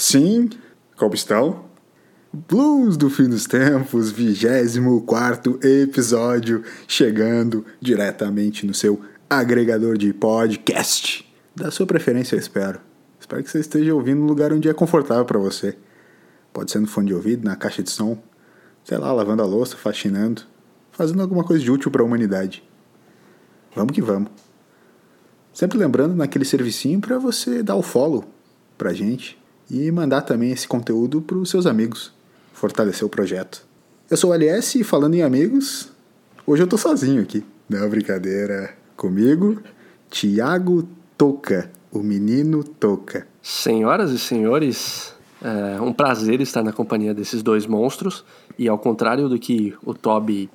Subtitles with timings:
[0.00, 0.48] Sim,
[0.96, 1.66] como estão?
[2.32, 8.98] Blues do Fim dos Tempos, 24 episódio, chegando diretamente no seu
[9.28, 11.30] agregador de podcast.
[11.54, 12.80] Da sua preferência, eu espero.
[13.20, 15.76] Espero que você esteja ouvindo no lugar onde é confortável para você.
[16.50, 18.16] Pode ser no fone de ouvido, na caixa de som,
[18.82, 20.40] sei lá, lavando a louça, faxinando,
[20.92, 22.64] fazendo alguma coisa de útil para a humanidade.
[23.76, 24.30] Vamos que vamos.
[25.52, 28.24] Sempre lembrando naquele servicinho para você dar o follow
[28.78, 29.38] pra gente
[29.70, 32.12] e mandar também esse conteúdo para os seus amigos,
[32.52, 33.64] fortalecer o projeto.
[34.10, 35.90] Eu sou o LS e falando em amigos,
[36.46, 37.44] hoje eu tô sozinho aqui.
[37.68, 38.74] Não, brincadeira.
[38.96, 39.62] Comigo,
[40.10, 43.26] Tiago Toca, o menino Toca.
[43.40, 48.24] Senhoras e senhores, é um prazer estar na companhia desses dois monstros
[48.58, 50.50] e ao contrário do que o Toby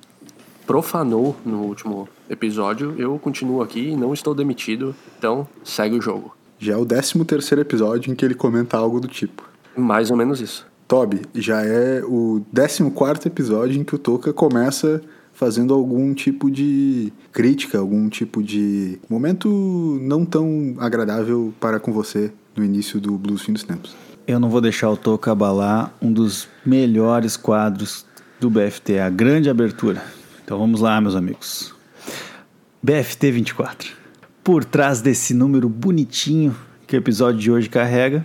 [0.66, 6.35] profanou no último episódio, eu continuo aqui e não estou demitido, então segue o jogo.
[6.58, 9.48] Já é o 13 terceiro episódio em que ele comenta algo do tipo.
[9.76, 10.66] Mais ou menos isso.
[10.88, 17.12] Toby, já é o 14 episódio em que o Toca começa fazendo algum tipo de
[17.32, 23.42] crítica, algum tipo de momento não tão agradável para com você no início do Blues
[23.42, 23.94] Fim dos Tempos.
[24.26, 28.06] Eu não vou deixar o Toca abalar um dos melhores quadros
[28.40, 30.02] do BFT, a grande abertura.
[30.44, 31.74] Então vamos lá, meus amigos.
[32.82, 34.05] BFT 24.
[34.46, 36.54] Por trás desse número bonitinho
[36.86, 38.24] que o episódio de hoje carrega,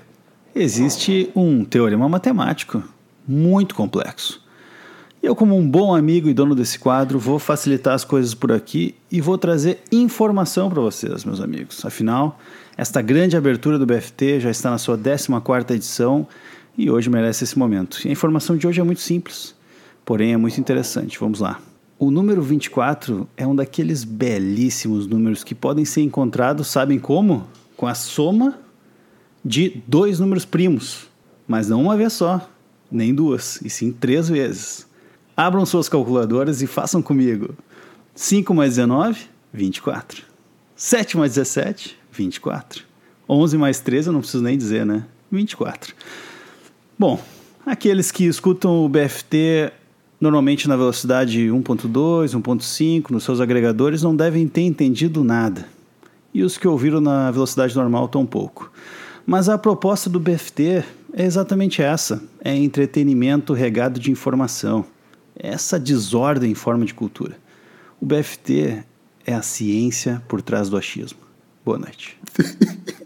[0.54, 2.84] existe um teorema matemático
[3.28, 4.40] muito complexo.
[5.24, 8.94] Eu, como um bom amigo e dono desse quadro, vou facilitar as coisas por aqui
[9.12, 11.84] e vou trazer informação para vocês, meus amigos.
[11.84, 12.40] Afinal,
[12.78, 16.28] esta grande abertura do BFT já está na sua 14ª edição
[16.78, 18.00] e hoje merece esse momento.
[18.06, 19.56] E a informação de hoje é muito simples,
[20.06, 21.18] porém é muito interessante.
[21.20, 21.60] Vamos lá.
[22.02, 27.48] O número 24 é um daqueles belíssimos números que podem ser encontrados, sabem como?
[27.78, 28.60] Com a soma
[29.46, 31.08] de dois números primos,
[31.48, 32.50] mas não uma vez só,
[32.92, 34.88] nem duas, e sim três vezes.
[35.38, 37.56] Abram suas calculadoras e façam comigo.
[38.16, 39.20] 5 mais 19,
[39.54, 40.26] 24.
[40.76, 42.84] 7 mais 17, 24.
[43.30, 45.06] 11 mais 13, eu não preciso nem dizer, né?
[45.32, 45.94] 24.
[46.98, 47.22] Bom,
[47.64, 49.72] aqueles que escutam o BFT
[50.22, 55.68] normalmente na velocidade 1.2, 1.5, nos seus agregadores, não devem ter entendido nada.
[56.32, 58.72] E os que ouviram na velocidade normal tão pouco.
[59.26, 60.84] Mas a proposta do BFT
[61.14, 64.86] é exatamente essa: é entretenimento regado de informação.
[65.38, 67.36] É essa desordem em forma de cultura.
[68.00, 68.84] O BFT
[69.26, 71.20] é a ciência por trás do achismo.
[71.66, 72.18] Boa noite.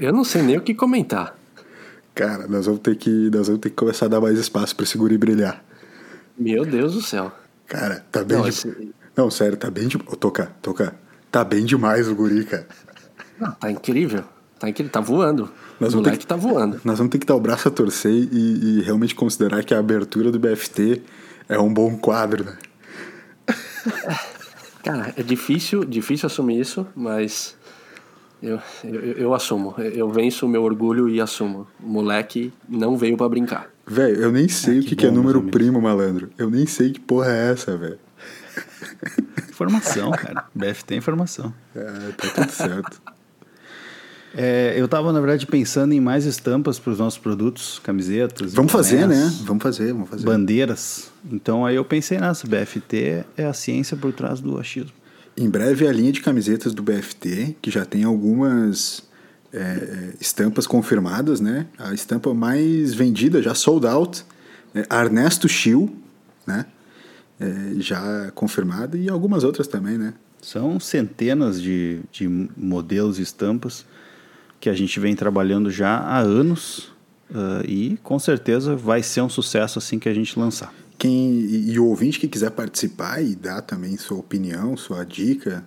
[0.00, 1.39] Eu não sei nem o que comentar.
[2.20, 4.84] Cara, nós vamos ter que, nós vamos ter que começar a dar mais espaço para
[4.84, 5.64] esse guri brilhar.
[6.38, 7.32] Meu Deus do céu.
[7.66, 8.36] Cara, tá bem.
[8.36, 8.50] Não, de...
[8.50, 8.92] esse...
[9.16, 9.96] não sério, tá bem de.
[9.96, 10.94] Oh, toca, toca.
[11.32, 12.68] Tá bem demais o guri, cara.
[13.40, 14.22] Não, tá incrível.
[14.58, 15.50] Tá incrível, tá voando.
[15.80, 16.78] Nós o moleque que, tá voando.
[16.84, 19.78] Nós vamos ter que dar o braço a torcer e, e realmente considerar que a
[19.78, 21.00] abertura do BFT
[21.48, 22.58] é um bom quadro, né?
[24.84, 27.56] Cara, é difícil, difícil assumir isso, mas
[28.42, 29.74] eu, eu, eu, assumo.
[29.78, 31.66] Eu venço o meu orgulho e assumo.
[31.82, 33.70] O moleque não veio para brincar.
[33.86, 36.30] Velho, eu nem sei ah, o que, que, é número primo, malandro.
[36.38, 37.98] Eu nem sei que porra é essa, velho.
[39.48, 40.44] Informação, cara.
[40.54, 41.52] BFT é informação.
[41.74, 43.02] É, tá tudo certo.
[44.34, 48.54] É, eu tava, na verdade, pensando em mais estampas para os nossos produtos, camisetas.
[48.54, 49.30] Vamos fazer, né?
[49.42, 50.24] Vamos fazer, vamos fazer.
[50.24, 51.10] Bandeiras.
[51.30, 52.46] Então aí eu pensei nessa.
[52.46, 54.99] BFT é a ciência por trás do achismo.
[55.36, 59.02] Em breve a linha de camisetas do BFT, que já tem algumas
[59.52, 61.66] é, estampas confirmadas, né?
[61.78, 64.24] A estampa mais vendida, já sold out,
[64.74, 65.94] é Ernesto Schill,
[66.46, 66.66] né?
[67.38, 70.14] É, já confirmada, e algumas outras também, né?
[70.42, 73.84] São centenas de, de modelos e estampas
[74.58, 76.90] que a gente vem trabalhando já há anos
[77.30, 80.72] uh, e com certeza vai ser um sucesso assim que a gente lançar.
[81.00, 85.64] Quem, e, o ouvinte que quiser participar e dar também sua opinião, sua dica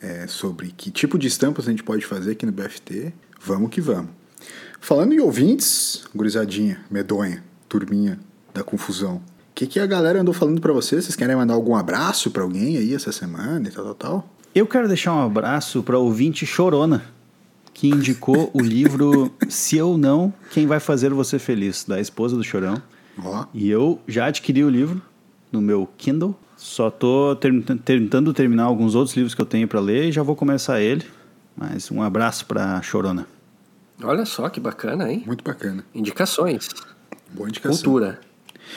[0.00, 3.78] é, sobre que tipo de estampas a gente pode fazer aqui no BFT, vamos que
[3.78, 4.08] vamos.
[4.80, 8.18] Falando em ouvintes, gurizadinha, medonha, turminha
[8.54, 9.16] da confusão.
[9.16, 9.22] O
[9.54, 11.04] que, que a galera andou falando para vocês?
[11.04, 14.34] Vocês querem mandar algum abraço para alguém aí essa semana e tal, tal, tal?
[14.54, 17.04] Eu quero deixar um abraço para ouvinte Chorona,
[17.74, 22.42] que indicou o livro Se Eu Não, Quem Vai Fazer Você Feliz, da esposa do
[22.42, 22.82] Chorão.
[23.52, 25.00] E eu já adquiri o livro
[25.52, 26.36] no meu Kindle.
[26.56, 27.52] Só tô ter,
[27.84, 31.04] tentando terminar alguns outros livros que eu tenho para ler e já vou começar ele.
[31.56, 33.26] Mas um abraço para Chorona.
[34.02, 35.22] Olha só que bacana, hein?
[35.26, 35.84] Muito bacana.
[35.94, 36.68] Indicações.
[37.32, 37.76] Boa indicação.
[37.76, 38.20] Cultura.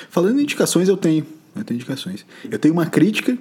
[0.10, 1.26] Falando em indicações, eu tenho.
[1.56, 2.26] Eu tenho indicações.
[2.50, 3.38] Eu tenho uma crítica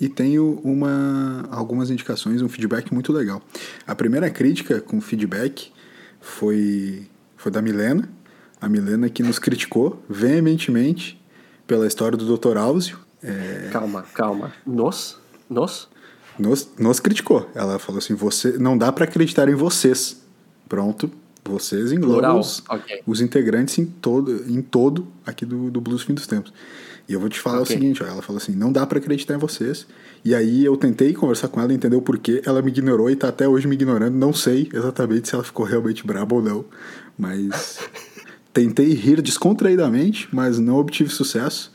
[0.00, 3.42] e tenho uma, algumas indicações, um feedback muito legal.
[3.86, 5.70] A primeira crítica com feedback
[6.20, 7.06] foi,
[7.36, 8.08] foi da Milena.
[8.60, 11.20] A Milena que nos criticou veementemente
[11.66, 12.56] pela história do Dr.
[12.56, 12.98] Áuzio.
[13.22, 14.52] É, Calma, calma.
[14.66, 15.18] Nos?
[15.48, 15.88] Nos?
[16.38, 17.48] nos, nos criticou.
[17.54, 20.20] Ela falou assim: você não dá pra acreditar em vocês.
[20.68, 21.10] Pronto.
[21.42, 23.02] Vocês englobam os, ok.
[23.06, 26.52] os integrantes em todo, em todo aqui do, do Blues Fim dos Tempos.
[27.08, 27.74] E eu vou te falar Ok.
[27.74, 29.86] o seguinte, ó, ela falou assim, não dá pra acreditar em vocês.
[30.24, 33.28] E aí eu tentei conversar com ela, entender o porquê, ela me ignorou e tá
[33.28, 34.14] até hoje me ignorando.
[34.14, 36.64] Não sei exatamente se ela ficou realmente braba ou não,
[37.18, 37.80] mas
[38.52, 41.72] tentei rir descontraídamente, mas não obtive sucesso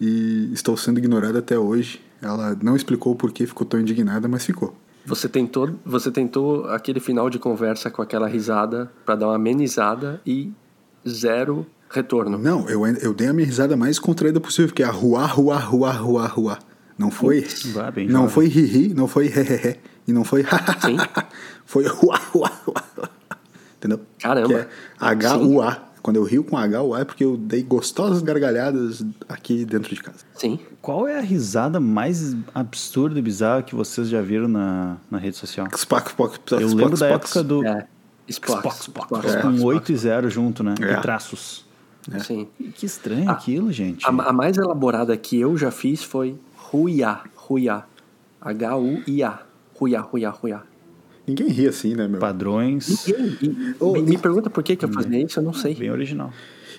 [0.00, 2.00] e estou sendo ignorado até hoje.
[2.20, 4.74] Ela não explicou o porquê ficou tão indignada, mas ficou.
[5.04, 10.20] Você tentou, você tentou aquele final de conversa com aquela risada pra dar uma amenizada
[10.26, 10.52] e
[11.08, 12.36] zero retorno.
[12.38, 15.58] Não, eu, eu dei a minha risada mais contraída possível, que é a ruá, ruá,
[15.58, 16.58] ruá, ruá, ruá.
[16.98, 17.46] Não foi.
[17.66, 18.30] Vá, bem não jovem.
[18.30, 19.76] foi ri-ri, não foi hehehe,
[20.08, 20.42] e não foi
[20.84, 20.96] Sim.
[21.64, 22.82] Foi ruá, ruá, ruá.
[23.76, 24.00] Entendeu?
[24.18, 24.48] Caramba.
[24.48, 24.68] Que é
[24.98, 25.85] H-U-A.
[26.06, 30.18] Quando eu rio com H-U-A é porque eu dei gostosas gargalhadas aqui dentro de casa.
[30.36, 30.56] Sim.
[30.80, 35.36] Qual é a risada mais absurda e bizarra que vocês já viram na, na rede
[35.36, 35.66] social?
[35.74, 37.24] Spock, Spock, Spock, Eu Spock, lembro da Spock.
[37.26, 37.88] época do É.
[38.28, 38.52] Spock.
[38.68, 39.28] Spock, Spock, Spock, É.
[39.30, 39.66] Spock, com Spock.
[39.74, 40.74] 8 e 0 junto, né?
[40.80, 40.92] É.
[40.92, 41.66] E traços.
[42.24, 42.46] Sim.
[42.76, 44.06] Que estranho aquilo, gente.
[44.06, 47.22] A, a mais elaborada que eu já fiz foi Ruiá.
[47.34, 47.82] Ruiá.
[48.40, 49.40] H-U-I-A.
[49.74, 50.62] Ruiá, Ruiá, Ruiá.
[51.26, 52.20] Ninguém ri assim, né, meu?
[52.20, 55.42] Padrões, Ninguém- e- Ô, me, e- me pergunta por que, que eu fazia isso, eu
[55.42, 55.74] não sei.
[55.74, 56.32] bem original.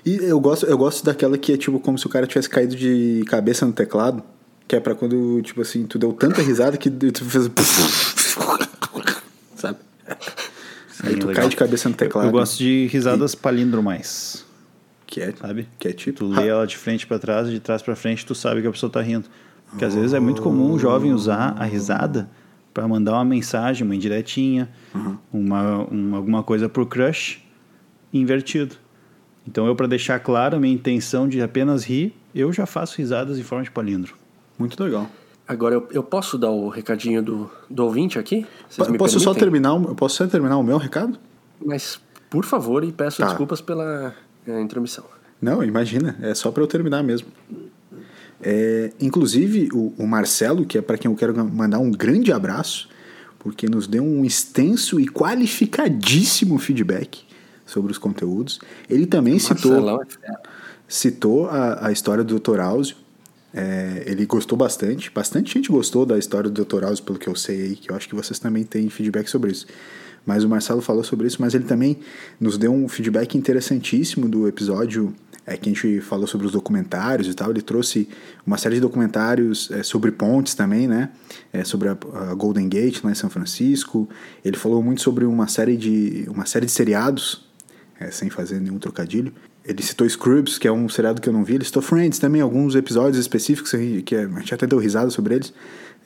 [0.05, 2.75] E eu gosto, eu gosto daquela que é tipo como se o cara tivesse caído
[2.75, 4.23] de cabeça no teclado.
[4.67, 7.49] Que é pra quando, tipo assim, tu deu tanta risada que tu fez.
[9.55, 9.77] Sabe?
[10.07, 10.15] Aí
[11.13, 11.33] Sim, tu legal.
[11.43, 12.27] cai de cabeça no teclado.
[12.27, 14.45] Eu gosto de risadas palindromais,
[15.05, 15.67] Que é, sabe?
[15.79, 16.19] que é tipo.
[16.19, 18.71] Tu lê ela de frente pra trás, de trás pra frente, tu sabe que a
[18.71, 19.25] pessoa tá rindo.
[19.69, 22.29] Porque às vezes é muito comum um jovem usar a risada
[22.77, 24.69] pra mandar uma mensagem, uma indiretinha,
[25.33, 27.43] uma, um- alguma coisa pro crush
[28.13, 28.75] invertido.
[29.47, 33.39] Então eu, pra deixar claro a minha intenção de apenas rir, eu já faço risadas
[33.39, 34.13] em forma de palindro.
[34.59, 35.09] Muito legal.
[35.47, 38.45] Agora, eu, eu posso dar o recadinho do, do ouvinte aqui?
[38.69, 41.17] Vocês posso só terminar, o- posso só terminar o meu recado?
[41.65, 43.25] Mas, por favor, e peço Tá.
[43.29, 44.13] desculpas pela
[44.45, 45.03] é, intromissão.
[45.41, 47.27] Não, imagina, é só pra eu terminar mesmo.
[48.41, 52.87] É, inclusive, o, o Marcelo, que é para quem eu quero mandar um grande abraço,
[53.39, 57.23] porque nos deu um extenso e qualificadíssimo feedback
[57.65, 58.59] sobre os conteúdos.
[58.89, 60.33] Ele também citou, Marcelão é
[60.87, 62.59] citou a, a história do Dr.
[62.59, 62.95] Áuzio.
[63.53, 65.11] É, ele gostou bastante.
[65.11, 66.83] Bastante gente gostou da história do Dr.
[66.83, 69.51] Áuzio, pelo que eu sei aí, que eu acho que vocês também têm feedback sobre
[69.51, 69.65] isso.
[70.25, 71.99] Mas o Marcelo falou sobre isso, mas ele também
[72.39, 75.15] nos deu um feedback interessantíssimo do episódio
[75.47, 77.49] é, que a gente falou sobre os documentários e tal.
[77.49, 78.09] Ele trouxe
[78.45, 81.09] uma série de documentários é, sobre pontes também, né?
[81.53, 84.09] É, sobre a, a Golden Gate lá em São Francisco.
[84.43, 87.47] Ele falou muito sobre uma série de, uma série de seriados
[87.97, 89.31] é, sem fazer nenhum trocadilho.
[89.63, 91.55] Ele citou Scrubs, que é um seriado que eu não vi.
[91.55, 93.71] Ele citou Friends também, alguns episódios específicos
[94.05, 95.53] que a gente até deu risada sobre eles.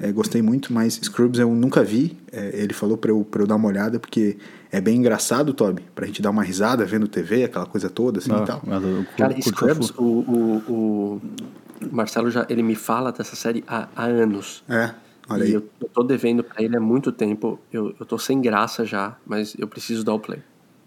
[0.02, 2.18] É, gostei muito, mas Scrubs eu nunca vi.
[2.32, 4.36] É, ele falou pra eu, pra eu dar uma olhada, porque
[4.72, 8.32] é bem engraçado, Toby, pra gente dar uma risada vendo TV, aquela coisa toda, assim
[8.32, 8.62] e tal.
[8.66, 11.22] mas eu Cara, Scrubs, o, o, o
[11.92, 14.64] Marcelo já ele me fala dessa série há, há anos.
[14.68, 14.92] É,
[15.30, 15.54] olha e aí.
[15.54, 17.60] eu, eu tô devendo pra ele há muito tempo.
[17.72, 20.40] Eu, eu tô sem graça já, mas eu preciso dar o play.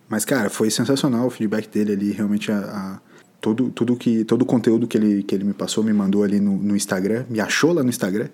[0.08, 3.00] Mas, cara, foi sensacional o feedback dele ali, realmente a, a-
[3.40, 6.40] todo, tudo que, todo o conteúdo que ele, que ele me passou, me mandou ali
[6.40, 8.28] no, no Instagram, me achou lá no Instagram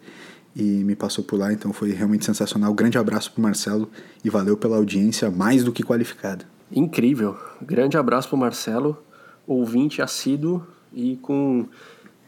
[0.54, 2.72] e me passou por lá, então foi realmente sensacional.
[2.74, 3.88] Grande abraço pro Marcelo
[4.24, 6.44] e valeu pela audiência mais do que qualificada.
[6.72, 7.36] Incrível.
[7.62, 8.96] Grande abraço pro Marcelo,
[9.46, 11.66] ouvinte assíduo e com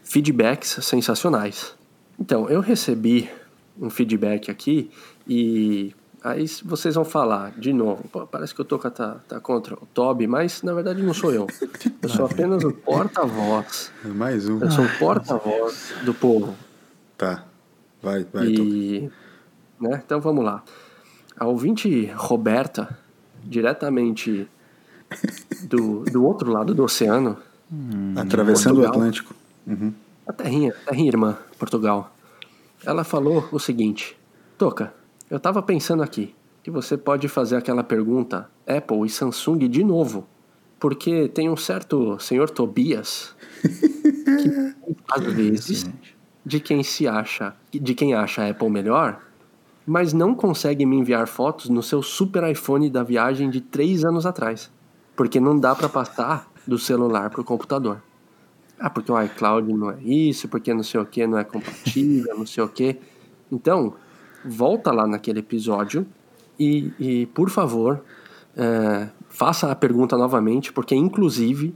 [0.03, 1.73] feedbacks sensacionais.
[2.19, 3.29] Então, eu recebi
[3.79, 4.91] um feedback aqui
[5.27, 8.03] e aí vocês vão falar de novo.
[8.11, 11.01] Pô, parece que eu tô com a- tá, tá contra o Toby, mas na verdade
[11.01, 11.47] não sou eu.
[12.01, 13.91] Eu sou apenas o porta-voz.
[14.05, 14.59] Mais um.
[14.61, 16.53] Eu sou o porta-voz do povo.
[17.17, 17.45] Tá,
[18.03, 18.47] vai, vai.
[18.47, 19.09] E,
[19.79, 20.63] né, então vamos lá.
[21.35, 22.99] A ouvinte Roberta,
[23.43, 24.47] diretamente
[25.63, 27.37] do, do outro lado do oceano,
[28.15, 28.91] Atravessando o Portugal.
[28.91, 29.35] Atlântico.
[29.65, 29.93] Uhum.
[30.27, 32.13] a terrinha, terrinha irmã, Portugal,
[32.85, 34.17] ela falou o seguinte:
[34.57, 34.93] Toca,
[35.29, 40.27] eu tava pensando aqui que você pode fazer aquela pergunta Apple e Samsung de novo,
[40.79, 43.33] porque tem um certo senhor Tobias
[43.63, 44.75] que
[45.09, 45.89] às vezes
[46.45, 49.19] de quem se acha, de quem acha a Apple melhor,
[49.85, 54.25] mas não consegue me enviar fotos no seu super iPhone da viagem de três anos
[54.25, 54.71] atrás,
[55.15, 58.01] porque não dá para passar do celular pro computador.
[58.79, 62.37] Ah, porque o iCloud não é isso, porque não sei o que não é compatível,
[62.37, 62.97] não sei o que.
[63.51, 63.93] Então,
[64.43, 66.05] volta lá naquele episódio
[66.59, 68.03] e, e por favor,
[68.55, 71.73] é, faça a pergunta novamente, porque inclusive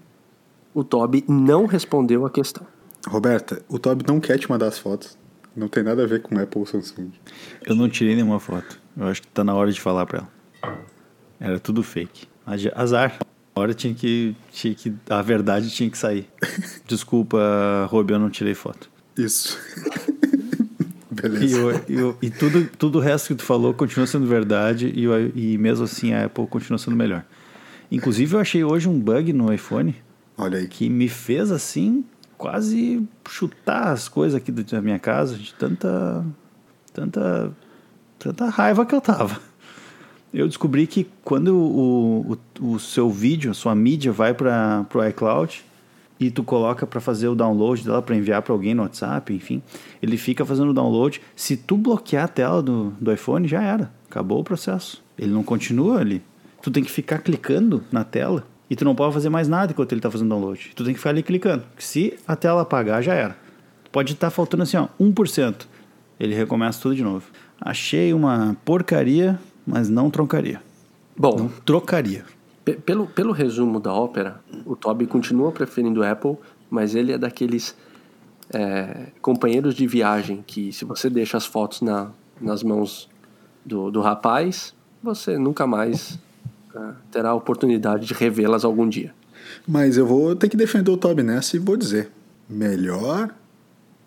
[0.74, 2.66] o Toby não respondeu a questão.
[3.08, 5.18] Roberta, o Toby não quer te mandar as fotos.
[5.56, 7.12] Não tem nada a ver com Apple ou Samsung.
[7.66, 8.80] Eu não tirei nenhuma foto.
[8.96, 10.78] Eu acho que tá na hora de falar pra ela.
[11.40, 12.28] Era tudo fake.
[12.76, 13.18] Azar.
[13.56, 14.94] A hora tinha que, tinha que.
[15.10, 16.30] A verdade tinha que sair.
[16.86, 18.90] Desculpa, Rob, eu não tirei foto.
[19.18, 19.58] Isso.
[21.10, 21.46] Beleza.
[21.46, 25.06] E, eu, eu, e, tudo, tudo o resto que tu falou continua sendo verdade e,
[25.06, 27.26] eu, e mesmo assim a Apple continua sendo melhor.
[27.92, 29.96] Inclusive eu achei hoje um bug no iPhone.
[30.38, 30.68] Olha aí.
[30.68, 32.06] Que me fez assim
[32.38, 36.25] quase chutar as coisas aqui da minha casa de tanta
[36.94, 37.51] tanta
[38.20, 39.39] tanta raiva que eu tava.
[40.34, 45.03] Eu descobri que quando o, o, o seu vídeo, a sua mídia vai para o
[45.06, 45.63] iCloud
[46.20, 49.62] e tu coloca para fazer o download dela para enviar para alguém no WhatsApp, enfim,
[50.01, 51.22] ele fica fazendo o download.
[51.36, 55.03] Se tu bloquear a tela do, do iPhone, já era, acabou o processo.
[55.17, 56.22] Ele não continua ali.
[56.62, 59.92] Tu tem que ficar clicando na tela e tu não pode fazer mais nada enquanto
[59.92, 60.72] ele está fazendo download.
[60.76, 61.64] Tu tem que ficar ali clicando.
[61.78, 63.38] Se a tela apagar, já era.
[63.92, 65.66] Pode estar tá faltando assim, ó, 1%.
[66.20, 67.26] Ele recomeça tudo de novo.
[67.60, 70.62] Achei uma porcaria, mas não troncaria.
[71.16, 72.26] Bom, não trocaria.
[72.86, 76.36] Pelo, pelo resumo da ópera, o Toby continua preferindo Apple,
[76.70, 77.76] mas ele é daqueles
[78.54, 83.10] é, companheiros de viagem que, se você deixa as fotos na, nas mãos
[83.66, 86.20] do, do rapaz, você nunca mais
[87.12, 89.13] terá a oportunidade de revê-las algum dia.
[89.67, 92.10] Mas eu vou ter que defender o Toby nessa e vou dizer:
[92.50, 93.34] melhor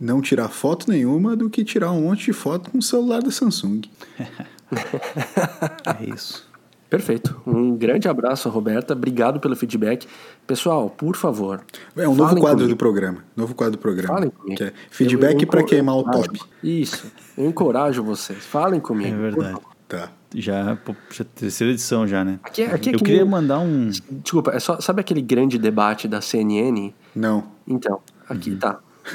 [0.01, 3.31] não tirar foto nenhuma do que tirar um monte de foto com o celular da
[3.31, 3.83] Samsung.
[6.01, 6.49] é isso.
[6.89, 7.41] Perfeito.
[7.47, 8.95] Um grande abraço, Roberta.
[8.95, 10.09] Obrigado pelo feedback.
[10.45, 11.63] Pessoal, por favor.
[11.97, 12.69] É um novo quadro comigo.
[12.71, 13.25] do programa.
[13.37, 14.15] Novo quadro do programa.
[14.15, 14.57] Falem comigo.
[14.57, 16.41] Que é feedback para queimar o top.
[16.65, 17.07] Isso.
[17.39, 18.45] Eu encorajo vocês.
[18.45, 19.15] Falem comigo.
[19.15, 19.61] É verdade.
[19.87, 20.11] Tá.
[20.35, 20.79] Já,
[21.11, 22.39] já terceira edição já, né?
[22.43, 23.91] Aqui, é, aqui é Eu queria mandar um.
[24.11, 26.93] Desculpa, é só, sabe aquele grande debate da CNN?
[27.15, 27.49] Não.
[27.67, 28.59] Então, aqui uhum.
[28.59, 28.79] tá.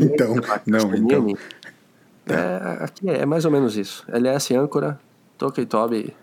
[0.00, 0.34] então,
[0.66, 1.36] não, então.
[2.26, 4.04] É, aqui é, é, mais ou menos isso.
[4.08, 4.98] LS âncora,
[5.36, 6.14] Toca e Toby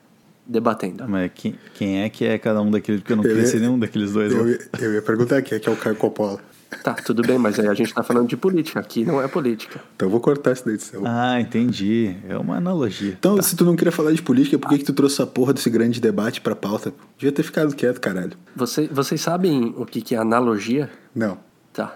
[0.46, 1.08] debatendo.
[1.08, 3.02] Mas quem, quem é que é cada um daqueles?
[3.02, 4.34] Porque eu não queria ser nenhum daqueles dois.
[4.34, 6.40] Eu, eu, eu ia perguntar quem é que é o Caio Coppola.
[6.84, 8.80] Tá, tudo bem, mas aí a gente tá falando de política.
[8.80, 9.82] Aqui não é política.
[9.96, 11.04] Então eu vou cortar isso da edição.
[11.06, 12.16] Ah, entendi.
[12.28, 13.16] É uma analogia.
[13.20, 13.42] Então, tá.
[13.42, 15.70] se tu não queria falar de política, por que, que tu trouxe essa porra desse
[15.70, 16.94] grande debate pra pauta?
[17.18, 18.34] Devia ter ficado quieto, caralho.
[18.56, 20.90] Você, vocês sabem o que, que é analogia?
[21.16, 21.38] Não.
[21.72, 21.96] Tá.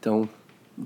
[0.00, 0.28] Então,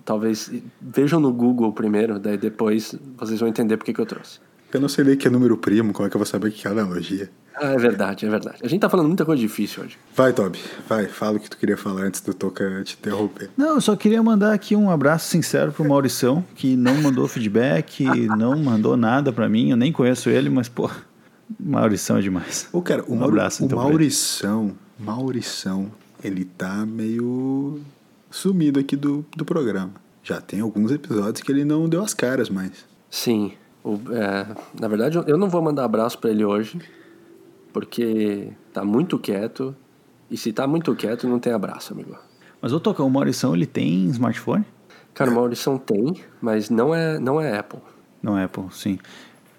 [0.05, 4.41] talvez vejam no Google primeiro, daí depois vocês vão entender por que, que eu trouxe.
[4.73, 6.51] Eu não sei nem que é número primo, como é que eu vou saber o
[6.51, 7.31] que é analogia?
[7.55, 8.59] Ah, é verdade, é verdade.
[8.63, 9.99] A gente tá falando muita coisa difícil hoje.
[10.15, 13.51] Vai, Toby, vai, fala o que tu queria falar antes do Toca te interromper.
[13.57, 18.05] Não, eu só queria mandar aqui um abraço sincero pro Maurição, que não mandou feedback,
[18.37, 20.91] não mandou nada para mim, eu nem conheço ele, mas, pô,
[21.59, 22.69] Maurição é demais.
[22.73, 25.91] Ô, cara, o, um abraço, o então, Maurição, Maurição,
[26.23, 27.81] ele tá meio
[28.31, 29.93] sumido aqui do, do programa.
[30.23, 32.85] Já tem alguns episódios que ele não deu as caras mais.
[33.11, 33.53] Sim,
[33.85, 34.47] o, é,
[34.81, 36.81] na verdade, eu não vou mandar abraço para ele hoje,
[37.73, 39.75] porque tá muito quieto.
[40.31, 42.17] E se tá muito quieto, não tem abraço, amigo.
[42.61, 44.65] Mas o Toca, o Maurição, ele tem smartphone?
[45.15, 47.81] Cara, o Maurição tem, mas não é, não é Apple.
[48.23, 48.99] Não é Apple, sim.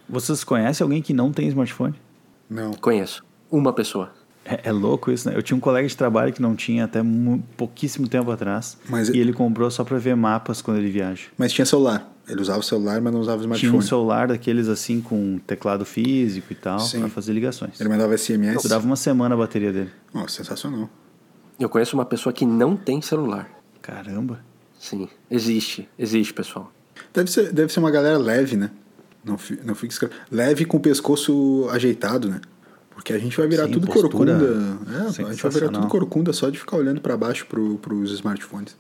[0.10, 1.94] Vocês conhecem alguém que não tem smartphone?
[2.50, 2.74] Não.
[2.74, 3.24] Conheço.
[3.52, 4.12] Uma pessoa.
[4.46, 5.36] É, é, louco isso, né?
[5.36, 7.00] Eu tinha um colega de trabalho que não tinha até
[7.56, 8.78] pouquíssimo tempo atrás.
[8.90, 11.28] Mas e ele comprou só para ver mapas quando ele viaja.
[11.38, 12.13] Mas tinha celular.
[12.28, 13.72] Ele usava o celular, mas não usava o smartphone.
[13.72, 17.80] Tinha um celular daqueles assim com teclado físico e tal, para fazer ligações.
[17.80, 18.64] Ele mandava SMS.
[18.64, 19.92] Durava uma semana a bateria dele.
[20.14, 20.90] Oh, sensacional.
[21.60, 23.50] Eu conheço uma pessoa que não tem celular.
[23.82, 24.40] Caramba.
[24.80, 25.88] Sim, existe.
[26.00, 26.72] Existe, pessoal.
[27.14, 28.72] Deve ser, deve ser uma galera leve, né?
[29.24, 30.14] Não, não fica escravo.
[30.32, 32.42] Leve com o pescoço ajeitado, né?
[32.92, 34.34] Porque a gente vai virar Sim, tudo corcunda.
[34.34, 38.12] É, a gente vai virar tudo corcunda só de ficar olhando para baixo para os
[38.12, 38.76] smartphones.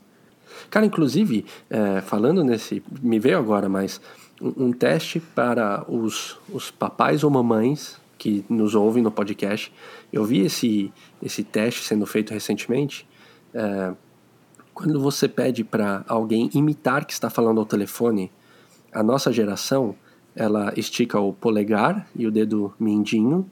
[0.70, 2.84] Cara, inclusive, é, falando nesse.
[3.02, 4.02] Me veio agora, mas
[4.42, 9.72] um, um, teste para os, os papais ou mamães que nos ouvem no podcast.
[10.12, 10.92] Eu vi esse,
[11.22, 13.08] esse teste sendo feito recentemente.
[13.54, 13.94] É,
[14.74, 18.32] quando você pede para alguém imitar que está falando ao telefone,
[18.92, 19.96] a nossa geração
[20.36, 23.50] ela estica o polegar e o dedo mindinho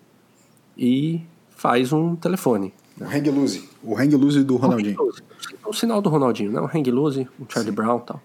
[0.78, 2.74] e faz um telefone.
[3.00, 3.70] O hang loose.
[3.84, 4.98] O hang loose do Ronaldinho.
[5.66, 6.66] O, o sinal do Ronaldinho, não?
[6.66, 7.76] O hang loose, o Charlie Sim.
[7.76, 8.22] Brown e tal.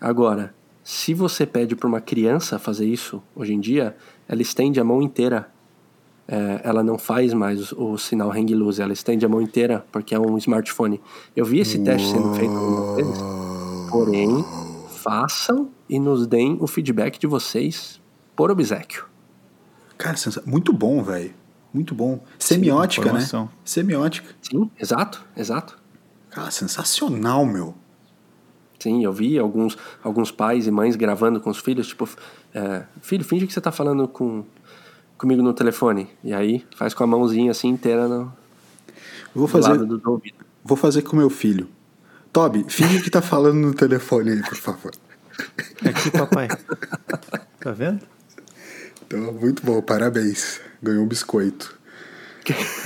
[0.00, 3.96] Agora, se você pede para uma criança fazer isso, hoje em dia,
[4.28, 5.50] ela estende a mão inteira.
[6.28, 9.86] É, ela não faz mais o, o, sinal hang loose, ela estende a mão inteira
[9.92, 11.00] porque é um smartphone.
[11.34, 13.22] Eu vi esse teste sendo feito algumas vezes.
[13.90, 14.44] Porém,
[14.88, 18.00] façam e nos deem o feedback de vocês
[18.34, 19.06] por obsequio.
[19.96, 21.32] Cara, muito bom, velho.
[21.76, 22.24] Muito bom.
[22.38, 23.10] Semiótica, né?
[23.10, 23.50] informação.
[23.62, 24.34] Semiótica.
[24.40, 25.78] Sim, exato, exato.
[26.30, 27.74] Cara, sensacional, meu.
[28.78, 32.08] Sim, eu vi alguns, alguns pais e mães gravando com os filhos, tipo,
[32.54, 34.42] é, filho, finge que você tá falando com,
[35.18, 36.08] comigo no telefone.
[36.24, 38.32] E aí faz com a mãozinha assim inteira no,
[39.34, 40.46] vou do fazer, lado do, do ouvido.
[40.64, 41.68] vou fazer com meu filho.
[42.32, 44.92] Toby, finge que tá falando no telefone aí, por favor.
[45.84, 46.48] Aqui, papai.
[47.60, 48.00] tá vendo?
[49.06, 50.58] Então, muito bom, parabéns.
[50.82, 51.76] Ganhou um biscoito.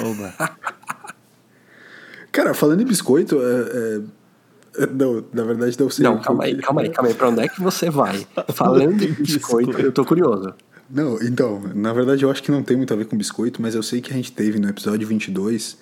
[0.00, 0.34] Oba.
[2.32, 6.04] Cara, falando em biscoito, é, é- é- não, na verdade não sei.
[6.04, 7.14] Não, calma aí, calma aí, calma aí.
[7.14, 8.26] Pra onde é que você vai?
[8.54, 10.54] Falando em biscoito, eu tô curioso.
[10.88, 13.74] Não, então, na verdade eu acho que não tem muito a ver com biscoito, mas
[13.74, 15.76] eu sei que a gente teve no episódio 22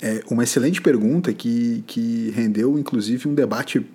[0.00, 3.86] é, uma excelente pergunta que, que rendeu inclusive um debate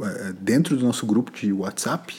[0.00, 2.14] é, dentro do nosso grupo de WhatsApp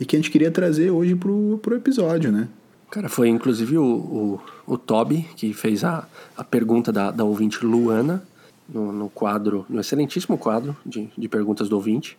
[0.00, 2.48] e que a gente queria trazer hoje pro, pro episódio, né?
[2.90, 7.64] Cara, foi inclusive o, o, o Toby que fez a, a pergunta da, da ouvinte
[7.64, 8.22] Luana
[8.68, 12.18] no, no quadro, no excelentíssimo quadro de, de perguntas do ouvinte.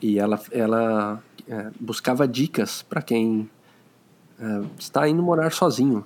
[0.00, 3.50] E ela, ela é, buscava dicas para quem
[4.38, 6.04] é, está indo morar sozinho.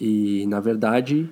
[0.00, 1.28] E, na verdade,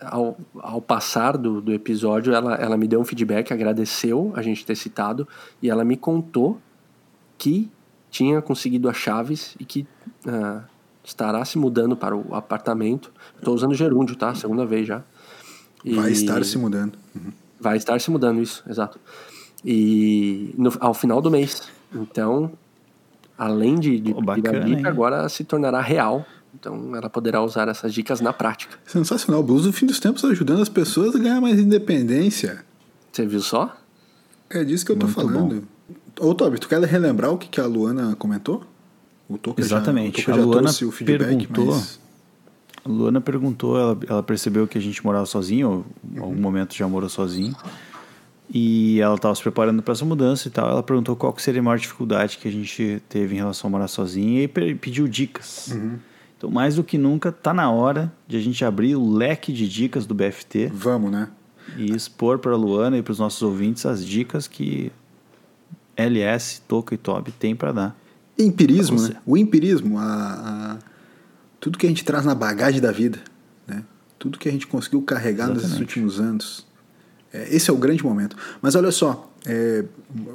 [0.00, 4.64] ao, ao passar do, do episódio, ela, ela me deu um feedback, agradeceu a gente
[4.64, 5.28] ter citado,
[5.62, 6.58] e ela me contou
[7.36, 7.70] que
[8.10, 9.86] tinha conseguido as chaves e que
[10.26, 10.64] ah,
[11.04, 13.10] estará se mudando para o apartamento.
[13.38, 14.34] Estou usando gerúndio, tá?
[14.34, 15.02] Segunda vez já.
[15.84, 16.92] E Vai estar se mudando.
[17.58, 18.98] Vai estar se mudando, isso, exato.
[19.64, 21.62] E no- ao final do mês.
[21.94, 22.52] Então,
[23.36, 26.24] além de, de a bacana, dica, agora se tornará real.
[26.54, 28.76] Então, ela poderá usar essas dicas na prática.
[28.84, 29.40] Sensacional.
[29.40, 32.64] O Blues do Fim dos Tempos ajudando as pessoas a ganhar mais independência.
[33.12, 33.76] Você viu só?
[34.48, 35.68] É disso que eu tô Muito falando.
[36.18, 38.64] Ô, Toby, tu quer relembrar o que, que a Luana comentou?
[39.30, 40.20] O Toca Exatamente.
[40.22, 42.00] Já, o Toca A Luana feedback, perguntou- mas...
[42.84, 46.74] A Luana perguntou, ela, ela percebeu que a gente morava sozinho, ou em algum momento
[46.74, 47.54] já morou sozinho.
[48.52, 50.68] E ela estava se preparando para essa mudança e tal.
[50.68, 53.70] Ela perguntou qual que seria a maior dificuldade que a gente teve em relação a
[53.70, 55.76] morar sozinho e pe- pediu dicas.
[56.36, 59.68] Então, mais do que nunca, tá na hora de a gente abrir o leque de
[59.68, 61.28] dicas do BFT Vamos, né?
[61.76, 64.90] e expor para a Luana e para os nossos ouvintes as dicas que
[65.96, 67.96] LS, Toca e Toby têm para dar.
[68.42, 69.16] Empirismo, né?
[69.26, 70.78] O empirismo, a, a-
[71.60, 73.18] tudo que a gente traz na bagagem da vida,
[73.66, 73.82] né?
[74.18, 75.82] Tudo que a gente conseguiu carregar nesses Exatamente.
[75.98, 76.66] últimos anos.
[77.32, 78.36] É, esse é o grande momento.
[78.60, 79.84] Mas olha só, é,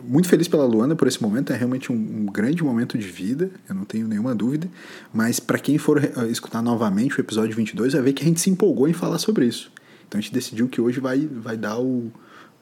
[0.03, 3.51] muito feliz pela Luana por esse momento, é realmente um, um grande momento de vida,
[3.67, 4.69] eu não tenho nenhuma dúvida.
[5.13, 8.39] Mas para quem for eh, escutar novamente o episódio 22, vai ver que a gente
[8.39, 9.71] se empolgou em falar sobre isso.
[10.07, 12.11] Então a gente decidiu que hoje vai, vai dar o,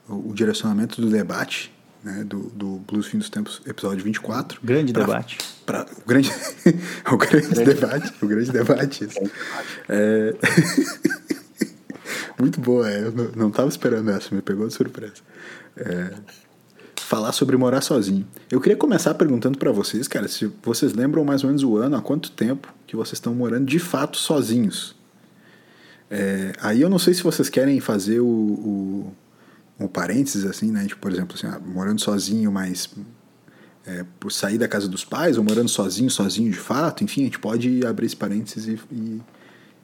[0.10, 1.72] o direcionamento do debate,
[2.04, 2.24] né?
[2.24, 4.60] Do, do Blues Fim dos Tempos, episódio 24.
[4.64, 5.38] Grande pra- debate.
[5.66, 6.32] Pra, o grande,
[7.12, 9.08] o grande debate, o grande debate.
[9.88, 10.36] É,
[12.38, 15.22] muito boa, é, eu não, não tava esperando essa, me pegou de surpresa.
[15.78, 16.14] É,
[16.98, 18.28] falar sobre morar sozinho.
[18.52, 21.96] Eu queria começar perguntando pra vocês, cara, se vocês lembram mais ou menos o ano,
[21.96, 24.96] há quanto tempo que vocês estão morando de fato sozinhos.
[26.10, 29.14] É, aí eu não sei se vocês querem fazer o, o,
[29.86, 30.86] um parênteses assim, né?
[30.86, 32.90] Tipo, por exemplo, assim, ah, morando sozinho, mas
[33.86, 37.26] é, por sair da casa dos pais, ou morando sozinho, sozinho de fato, enfim, a
[37.26, 39.22] gente pode abrir esse parênteses e, e,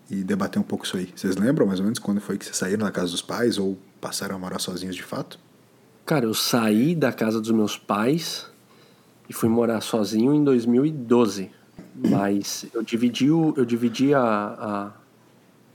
[0.10, 1.10] e debater um pouco isso aí.
[1.16, 3.78] Vocês lembram mais ou menos quando foi que vocês saíram da casa dos pais ou
[4.00, 5.38] passaram a morar sozinhos de fato?
[6.06, 8.48] Cara, eu saí da casa dos meus pais
[9.30, 11.52] e fui morar sozinho em 2012.
[12.10, 14.92] Mas eu dividi, o, eu dividi a, a,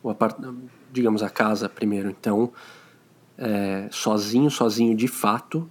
[0.03, 0.37] o apart...
[0.93, 2.09] digamos, a casa primeiro.
[2.09, 2.53] Então,
[3.39, 5.69] é, sozinho, sozinho de fato,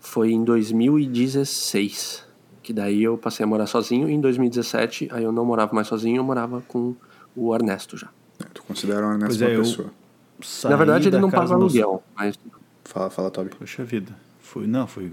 [0.00, 2.24] foi em 2016.
[2.62, 4.08] Que daí eu passei a morar sozinho.
[4.08, 6.94] E em 2017, aí eu não morava mais sozinho, eu morava com
[7.36, 8.08] o Ernesto já.
[8.40, 9.90] É, Tu considera uma Pois nessa é, pessoa?
[10.64, 12.38] Na verdade, ele não paga dos- aluguel, mas
[12.84, 13.50] Fala, fala, Toby.
[13.50, 14.12] Poxa vida.
[14.40, 15.10] Fui, não, foi.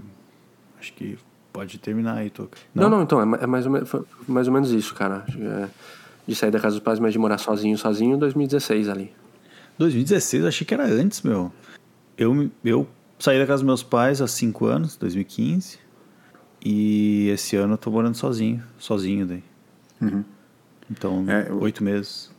[0.78, 1.18] Acho que
[1.52, 2.58] pode terminar aí, Toca.
[2.74, 5.24] Não, não, então, é é mais ou, menos, foi mais ou menos isso, cara.
[5.38, 5.68] É,
[6.26, 9.10] de sair da casa dos pais, mas de morar sozinho, sozinho, em 2016 ali.
[9.78, 11.50] 2016, eu achei que era antes, meu.
[12.16, 15.78] Eu, eu saí da casa dos meus pais há 5 anos, 2015.
[16.64, 18.62] E esse ano eu tô morando sozinho.
[18.78, 19.42] Sozinho daí.
[20.00, 20.24] Uhum.
[20.90, 22.30] Então, É, oito meses.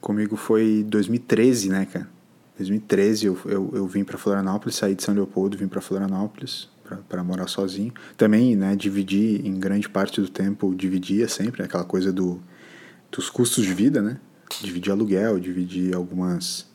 [0.00, 2.08] Comigo foi 2013, né, cara?
[2.56, 6.68] 2013 eu, eu, eu vim para Florianópolis, saí de São Leopoldo, vim para Florianópolis
[7.08, 7.92] para morar sozinho.
[8.16, 12.40] Também, né, dividi em grande parte do tempo, dividia sempre aquela coisa do,
[13.10, 14.18] dos custos de vida, né?
[14.62, 16.66] Dividir aluguel, dividir algumas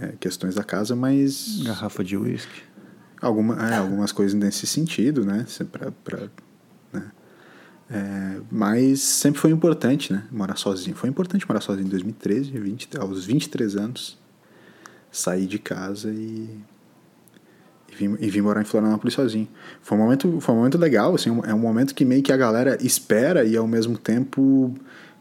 [0.00, 2.62] é, questões da casa, mas Garrafa de uísque.
[3.20, 5.44] alguma, é, algumas coisas nesse sentido, né?
[5.70, 6.28] Pra, pra,
[6.92, 7.10] né?
[7.90, 10.24] É, mas sempre foi importante, né?
[10.30, 10.94] Morar sozinho.
[10.94, 14.18] Foi importante morar sozinho em 2013, 20, aos 23 anos.
[15.10, 16.48] Saí de casa e,
[17.90, 19.48] e, vim, e vim morar em Florianópolis sozinho.
[19.82, 22.36] Foi um momento, foi um momento legal, assim, é um momento que meio que a
[22.36, 24.74] galera espera e ao mesmo tempo,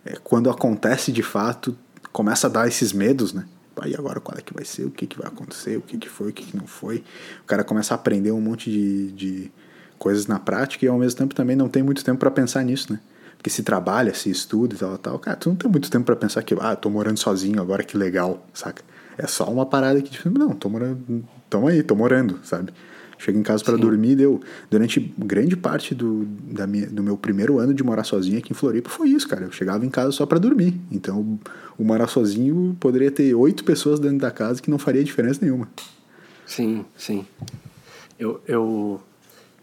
[0.05, 1.75] é, quando acontece de fato,
[2.11, 3.45] começa a dar esses medos, né?
[3.83, 6.09] Aí agora qual é que vai ser, o que, que vai acontecer, o que, que
[6.09, 7.03] foi, o que, que não foi.
[7.43, 9.51] O cara começa a aprender um monte de, de
[9.97, 12.91] coisas na prática e ao mesmo tempo também não tem muito tempo para pensar nisso,
[12.93, 12.99] né?
[13.37, 16.15] Porque se trabalha, se estuda e tal, tal, cara, tu não tem muito tempo para
[16.15, 18.83] pensar que, ah, tô morando sozinho agora, que legal, saca?
[19.17, 22.73] É só uma parada que, tipo, não, tô morando, tamo aí, tô morando, sabe?
[23.17, 24.39] Chego em casa para dormir, deu.
[24.69, 28.55] Durante grande parte do, da minha, do meu primeiro ano de morar sozinho aqui em
[28.55, 29.45] Floripa foi isso, cara.
[29.45, 30.79] Eu chegava em casa só para dormir.
[30.91, 31.39] Então,
[31.77, 35.67] o morar sozinho poderia ter oito pessoas dentro da casa que não faria diferença nenhuma.
[36.45, 37.25] Sim, sim.
[38.19, 39.01] Eu, eu,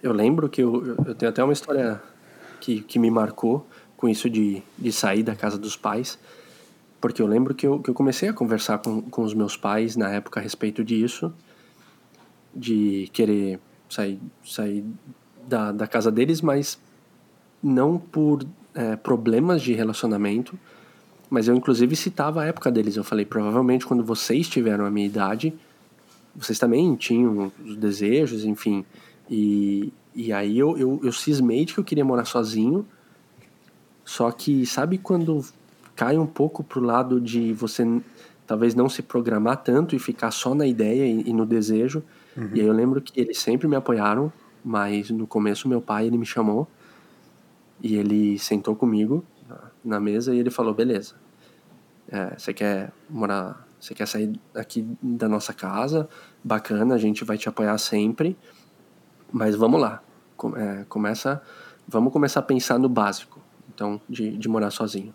[0.03, 2.03] eu lembro que eu, eu tenho até uma história
[2.61, 6.19] que, que me marcou com isso de, de sair da casa dos pais.
[7.01, 9.95] Porque eu lembro que eu, que eu comecei a conversar com, com os meus pais
[9.95, 11.33] na época a respeito disso
[12.55, 14.85] de querer sair, sair
[15.47, 16.79] da, da casa deles, mas
[17.63, 20.59] não por é, problemas de relacionamento,
[21.31, 22.97] mas eu inclusive citava a época deles.
[22.97, 25.55] Eu falei, provavelmente quando vocês tiveram a minha idade,
[26.35, 28.85] vocês também tinham os desejos, enfim.
[29.31, 32.87] E, e aí eu, eu, eu cismei de que eu queria morar sozinho,
[34.05, 35.45] só que sabe quando
[35.97, 37.85] cai um pouco pro lado de você
[38.47, 42.03] talvez não se programar tanto e ficar só na ideia e, e no desejo,
[42.37, 42.51] Uhum.
[42.55, 44.33] E aí eu lembro que eles sempre me apoiaram,
[44.65, 46.67] mas no começo meu pai ele me chamou
[47.83, 49.25] e ele sentou comigo
[49.85, 51.15] na mesa e ele falou: beleza,
[52.09, 56.09] é, você quer morar, você quer sair aqui da nossa casa,
[56.43, 58.37] bacana, a gente vai te apoiar sempre,
[59.31, 60.03] mas vamos lá,
[60.57, 61.43] é, começa,
[61.87, 63.41] vamos começar a pensar no básico,
[63.73, 65.15] então de, de morar sozinho.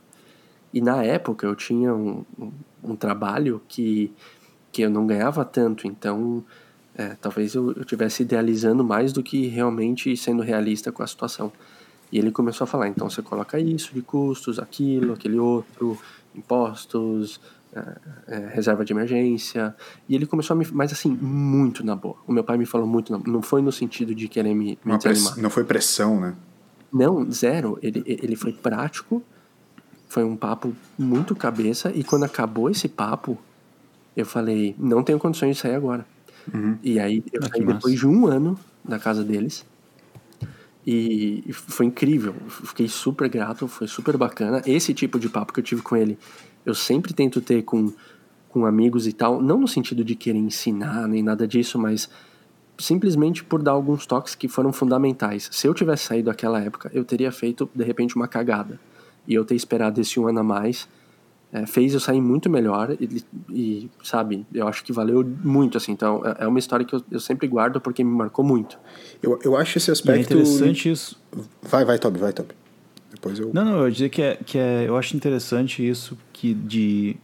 [0.72, 2.52] E na época eu tinha um, um,
[2.84, 4.14] um trabalho que
[4.72, 6.46] que eu não ganhava tanto, então
[7.00, 11.50] é, talvez eu estivesse idealizando mais do que realmente sendo realista com a situação.
[12.12, 15.98] E ele começou a falar: então você coloca isso de custos, aquilo, aquele outro,
[16.36, 17.40] impostos,
[17.74, 17.96] é,
[18.28, 19.74] é, reserva de emergência.
[20.10, 20.68] E ele começou a me.
[20.74, 22.18] Mas assim, muito na boa.
[22.28, 24.98] O meu pai me falou muito na Não foi no sentido de querer me, me
[24.98, 25.38] desanimar.
[25.40, 26.36] Não foi pressão, né?
[26.92, 27.80] Não, zero.
[27.82, 29.24] Ele, ele foi prático.
[30.10, 31.94] Foi um papo muito cabeça.
[31.96, 33.38] E quando acabou esse papo,
[34.18, 36.06] eu falei: não tenho condições de sair agora.
[36.54, 36.78] Uhum.
[36.84, 39.66] E aí eu ah, saí depois de um ano da casa deles.
[40.86, 42.34] E foi incrível.
[42.48, 44.62] Fiquei super grato, foi super bacana.
[44.66, 46.18] Esse tipo de papo que eu tive com ele,
[46.66, 47.94] eu sempre tento ter com,
[48.50, 49.42] com amigos e tal.
[49.42, 52.10] Não no sentido de querer ensinar nem nada disso, mas
[52.78, 55.50] simplesmente por dar alguns toques que foram fundamentais.
[55.52, 58.80] Se eu tivesse saído daquela época, eu teria feito de repente uma cagada.
[59.28, 60.88] E eu ter esperado esse um ano a mais
[61.52, 65.92] é, fez eu sair muito melhor e, e, sabe, eu acho que valeu muito, assim.
[65.92, 68.78] Então, é, é uma história que eu, eu sempre guardo porque me marcou muito.
[69.22, 70.34] Eu, eu acho esse aspecto...
[70.34, 71.20] E é interessante isso.
[71.64, 72.54] Vai, vai, Toby, vai, Toby.
[73.12, 73.52] Depois eu...
[73.52, 77.16] Não, não, eu ia dizer que, é, que é, eu acho interessante isso que de,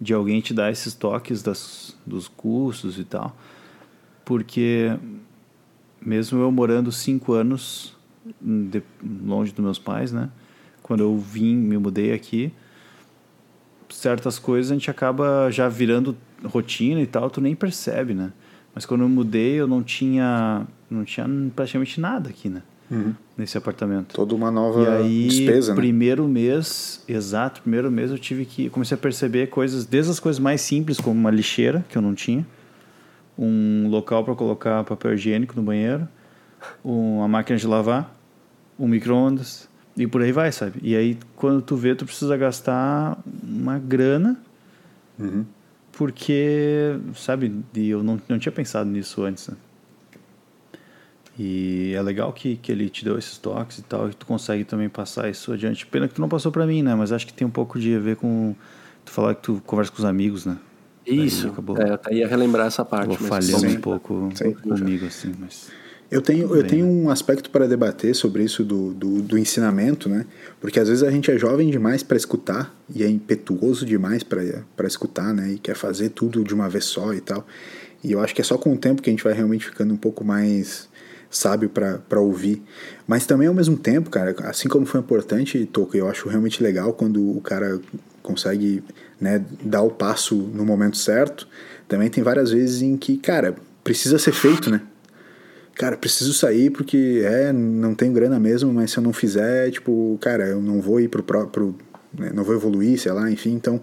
[0.00, 3.36] de alguém te dar esses toques das, dos cursos e tal,
[4.24, 4.96] porque
[6.00, 7.96] mesmo eu morando cinco anos
[8.40, 10.30] de, longe dos meus pais, né?
[10.82, 12.52] Quando eu vim, me mudei aqui
[13.92, 18.32] certas coisas a gente acaba já virando rotina e tal, tu nem percebe, né?
[18.74, 22.62] Mas quando eu mudei, eu não tinha, não tinha praticamente nada aqui, né?
[22.90, 23.14] Uhum.
[23.36, 24.14] Nesse apartamento.
[24.14, 25.76] Toda uma nova e aí, despesa, né?
[25.76, 30.38] primeiro mês, exato, primeiro mês eu tive que comecei a perceber coisas, desde as coisas
[30.38, 32.46] mais simples como uma lixeira que eu não tinha,
[33.38, 36.06] um local para colocar papel higiênico no banheiro,
[36.84, 38.14] uma máquina de lavar,
[38.78, 40.78] um micro-ondas, e por aí vai, sabe?
[40.82, 44.38] E aí, quando tu vê, tu precisa gastar uma grana.
[45.18, 45.44] Uhum.
[45.92, 49.56] Porque, sabe, eu não, não tinha pensado nisso antes, né?
[51.38, 54.64] E é legal que, que ele te deu esses toques e tal, e tu consegue
[54.64, 55.86] também passar isso adiante.
[55.86, 56.94] Pena que tu não passou para mim, né?
[56.94, 58.54] Mas acho que tem um pouco de a ver com
[59.04, 60.56] tu falar que tu conversa com os amigos, né?
[61.06, 63.14] Isso, acabou, é, eu ia relembrar essa parte.
[63.14, 65.72] Acabou falhando um pouco sim, comigo, assim, mas...
[66.12, 70.26] Eu tenho, eu tenho um aspecto para debater sobre isso do, do, do, ensinamento, né?
[70.60, 74.86] Porque às vezes a gente é jovem demais para escutar e é impetuoso demais para
[74.86, 75.52] escutar, né?
[75.52, 77.46] E quer fazer tudo de uma vez só e tal.
[78.04, 79.94] E eu acho que é só com o tempo que a gente vai realmente ficando
[79.94, 80.86] um pouco mais
[81.30, 82.62] sábio para ouvir.
[83.06, 86.92] Mas também ao mesmo tempo, cara, assim como foi importante, Toco, eu acho realmente legal
[86.92, 87.80] quando o cara
[88.22, 88.84] consegue
[89.18, 91.48] né, dar o passo no momento certo.
[91.88, 94.82] Também tem várias vezes em que, cara, precisa ser feito, né?
[95.82, 100.16] Cara, preciso sair porque é, não tenho grana mesmo, mas se eu não fizer, tipo,
[100.20, 101.74] cara, eu não vou ir pro próprio,
[102.16, 103.82] né, não vou evoluir, sei lá, enfim, então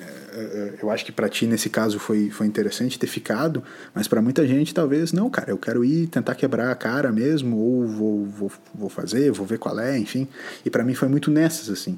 [0.00, 3.62] é, é, eu acho que para ti nesse caso foi, foi interessante ter ficado,
[3.94, 7.56] mas para muita gente talvez não, cara, eu quero ir tentar quebrar a cara mesmo,
[7.56, 10.26] ou vou, vou, vou fazer, vou ver qual é, enfim.
[10.64, 11.96] E para mim foi muito nessas, assim.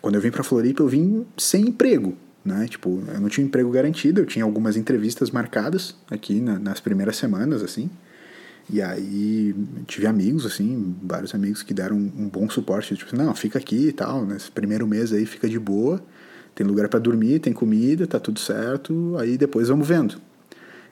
[0.00, 2.66] Quando eu vim para Floripa, eu vim sem emprego, né?
[2.68, 7.14] Tipo, eu não tinha emprego garantido, eu tinha algumas entrevistas marcadas aqui na, nas primeiras
[7.16, 7.88] semanas, assim.
[8.70, 9.54] E aí
[9.86, 13.92] tive amigos, assim, vários amigos que deram um, bom suporte, tipo, não, fica aqui e
[13.92, 16.02] tal, nesse primeiro mês aí fica de boa,
[16.54, 20.16] tem lugar para dormir, tem comida, tá tudo certo, aí depois vamos vendo.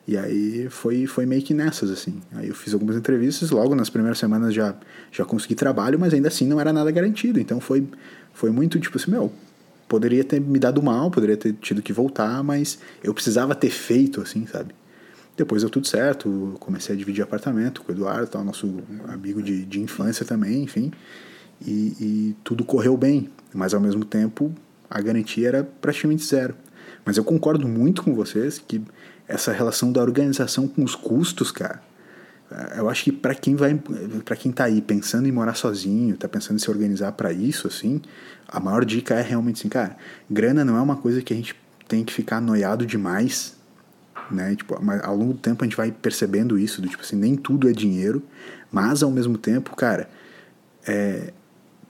[0.06, 2.20] E aí foi, foi meio que nessas, assim.
[2.32, 4.74] Aí eu fiz algumas entrevistas, logo nas primeiras semanas já,
[5.12, 7.38] já consegui trabalho, mas ainda assim não era nada garantido.
[7.38, 7.86] Então foi,
[8.32, 9.32] foi muito tipo assim, meu,
[9.86, 14.20] poderia ter me dado mal, poderia ter tido que voltar, mas eu precisava ter feito,
[14.20, 14.74] assim, sabe?
[15.40, 19.64] Depois deu tudo certo, comecei a dividir apartamento com o Eduardo, tal, nosso amigo de,
[19.64, 20.92] de infância também, enfim.
[21.66, 24.52] E, e tudo correu bem, mas ao mesmo tempo
[24.90, 26.54] a garantia era praticamente zero.
[27.06, 28.82] Mas eu concordo muito com vocês que
[29.26, 31.80] essa relação da organização com os custos, cara,
[32.76, 33.80] eu acho que para quem vai
[34.22, 37.66] para quem tá aí pensando em morar sozinho, tá pensando em se organizar para isso
[37.66, 38.02] assim,
[38.46, 39.96] a maior dica é realmente assim, cara,
[40.30, 41.56] grana não é uma coisa que a gente
[41.88, 43.58] tem que ficar noiado demais,
[44.34, 44.54] né?
[44.54, 47.68] Tipo, ao longo do tempo a gente vai percebendo isso, do tipo assim, nem tudo
[47.68, 48.22] é dinheiro,
[48.70, 50.08] mas ao mesmo tempo, cara,
[50.86, 51.32] é,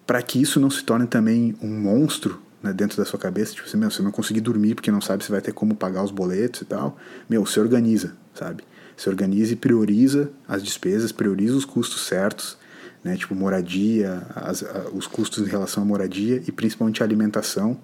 [0.07, 3.67] para que isso não se torne também um monstro né, dentro da sua cabeça, tipo
[3.67, 6.11] assim, meu, você não conseguir dormir porque não sabe se vai ter como pagar os
[6.11, 6.97] boletos e tal,
[7.29, 8.65] meu, se organiza, sabe?
[8.97, 12.59] Se organiza e prioriza as despesas, prioriza os custos certos,
[13.03, 17.79] né, tipo moradia, as, a, os custos em relação à moradia e principalmente a alimentação.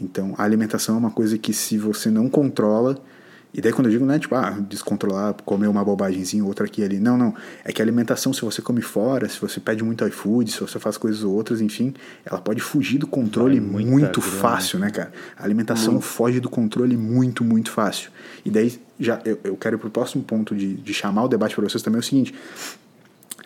[0.00, 2.98] Então, a alimentação é uma coisa que se você não controla,
[3.54, 6.82] e daí quando eu digo, não é tipo, ah, descontrolar, comer uma bobagemzinha, outra aqui
[6.82, 6.98] ali.
[6.98, 7.32] Não, não.
[7.64, 10.80] É que a alimentação, se você come fora, se você pede muito iFood, se você
[10.80, 11.94] faz coisas outras, enfim,
[12.26, 15.12] ela pode fugir do controle muito fácil, né, cara?
[15.38, 18.10] A alimentação foge do controle muito, muito fácil.
[18.44, 21.54] E daí, já eu, eu quero ir pro próximo ponto de, de chamar o debate
[21.54, 22.34] para vocês também é o seguinte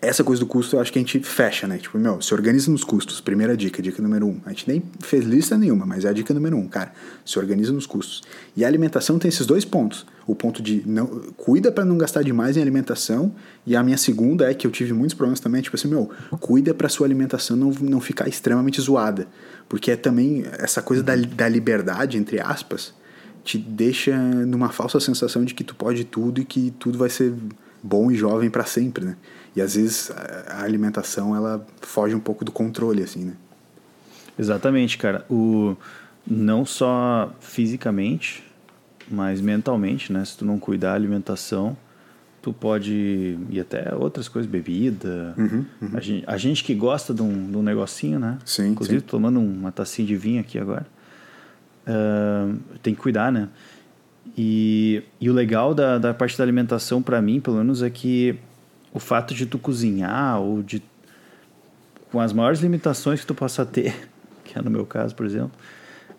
[0.01, 1.77] essa coisa do custo eu acho que a gente fecha, né?
[1.77, 3.21] Tipo, meu, se organiza nos custos.
[3.21, 4.41] Primeira dica, dica número um.
[4.47, 6.93] A gente nem fez lista nenhuma, mas é a dica número um, cara.
[7.25, 8.23] Se organiza nos custos.
[8.57, 10.07] E a alimentação tem esses dois pontos.
[10.27, 11.07] O ponto de não
[11.37, 13.35] cuida para não gastar demais em alimentação.
[13.67, 16.73] E a minha segunda é que eu tive muitos problemas também, tipo assim, meu, cuida
[16.73, 19.27] para sua alimentação não, não ficar extremamente zoada.
[19.69, 22.95] Porque é também essa coisa da, da liberdade, entre aspas,
[23.43, 27.35] te deixa numa falsa sensação de que tu pode tudo e que tudo vai ser
[27.83, 29.17] bom e jovem para sempre, né?
[29.59, 30.13] E às vezes
[30.47, 33.33] a alimentação ela foge um pouco do controle, assim, né?
[34.39, 35.27] Exatamente, cara.
[35.29, 35.77] O,
[36.25, 38.45] não só fisicamente,
[39.11, 40.25] mas mentalmente, né?
[40.25, 41.77] Se tu não cuidar da alimentação,
[42.41, 45.35] tu pode ir até outras coisas, bebida.
[45.37, 45.91] Uhum, uhum.
[45.93, 48.39] A, gente, a, gente, que gosta de um, de um negocinho, né?
[48.45, 49.07] Sim, Inclusive, sim.
[49.07, 50.87] tomando uma tacinha de vinho aqui agora.
[51.85, 53.49] Uh, tem que cuidar, né?
[54.37, 58.39] E, e o legal da, da parte da alimentação, para mim, pelo menos, é que
[58.93, 60.83] o fato de tu cozinhar ou de
[62.11, 64.09] com as maiores limitações que tu possa ter,
[64.45, 65.53] que é no meu caso, por exemplo,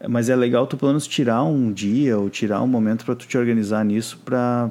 [0.07, 3.27] mas é legal tu pelo menos tirar um dia ou tirar um momento para tu
[3.27, 4.69] te organizar nisso para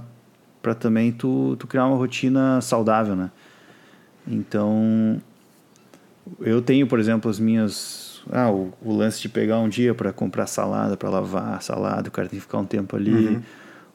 [0.60, 3.30] para também tu, tu criar uma rotina saudável, né?
[4.26, 5.22] Então,
[6.40, 10.12] eu tenho, por exemplo, as minhas ah, o, o lance de pegar um dia para
[10.12, 13.42] comprar salada, para lavar salada, o cara tem que ficar um tempo ali, Uhum.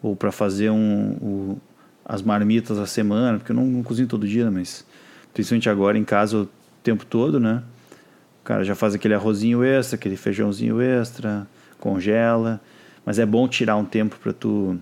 [0.02, 1.62] ou para fazer um, o,
[2.06, 4.86] as marmitas da semana, porque eu não, não cozinho todo dia, mas
[5.34, 6.50] principalmente agora em casa o
[6.84, 7.64] tempo todo, né?
[8.42, 11.48] O cara já faz aquele arrozinho extra, aquele feijãozinho extra,
[11.80, 12.60] congela,
[13.06, 14.78] mas é bom tirar um tempo para tu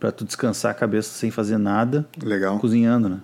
[0.00, 2.58] para tu descansar a cabeça sem fazer nada, Legal.
[2.58, 3.20] cozinhando, né?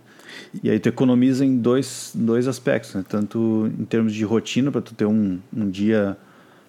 [0.63, 3.05] E aí tu economiza em dois, dois aspectos, né?
[3.09, 6.17] Tanto em termos de rotina, para tu ter um, um dia,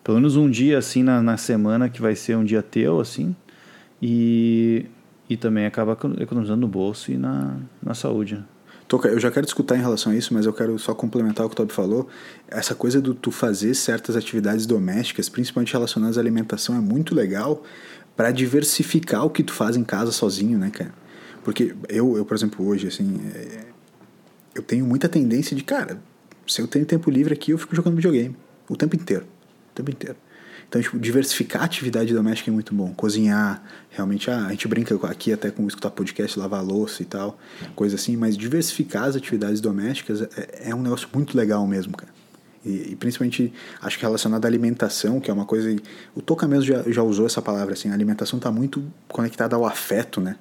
[0.03, 3.35] pelo menos um dia assim na, na semana que vai ser um dia teu, assim,
[4.01, 4.85] e,
[5.29, 8.35] e também acaba economizando no bolso e na, na saúde.
[8.35, 8.43] Né?
[9.03, 11.53] Eu já quero discutir em relação a isso, mas eu quero só complementar o que
[11.53, 12.09] o Toby falou.
[12.47, 17.63] Essa coisa do tu fazer certas atividades domésticas, principalmente relacionadas à alimentação, é muito legal
[18.17, 20.93] para diversificar o que tu faz em casa sozinho, né, cara?
[21.43, 23.65] Porque eu, eu por exemplo, hoje, assim, é,
[24.55, 26.01] eu tenho muita tendência de, cara,
[26.47, 28.35] se eu tenho tempo livre aqui, eu fico jogando videogame
[28.67, 29.25] o tempo inteiro.
[29.71, 30.17] O tempo inteiro.
[30.69, 32.93] Então, tipo, diversificar a atividade doméstica é muito bom.
[32.93, 37.39] Cozinhar, realmente, ah, a gente brinca aqui até com escutar podcast, lavar louça e tal,
[37.75, 42.13] coisa assim, mas diversificar as atividades domésticas é, é um negócio muito legal mesmo, cara.
[42.63, 43.51] E, e, principalmente,
[43.81, 45.75] acho que relacionado à alimentação, que é uma coisa.
[46.13, 49.65] O Toca mesmo já, já usou essa palavra, assim, a alimentação está muito conectada ao
[49.65, 50.35] afeto, né?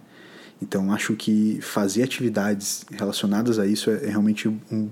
[0.61, 4.91] Então acho que fazer atividades relacionadas a isso é, é realmente um,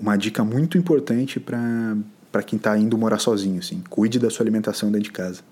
[0.00, 1.96] uma dica muito importante para
[2.40, 3.58] quem está indo morar sozinho.
[3.58, 3.82] Assim.
[3.90, 5.42] Cuide da sua alimentação dentro de casa.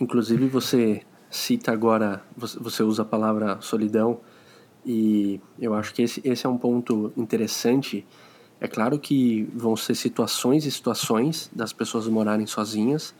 [0.00, 4.20] Inclusive você cita agora, você usa a palavra solidão
[4.84, 8.06] e eu acho que esse, esse é um ponto interessante.
[8.60, 13.14] É claro que vão ser situações e situações das pessoas morarem sozinhas,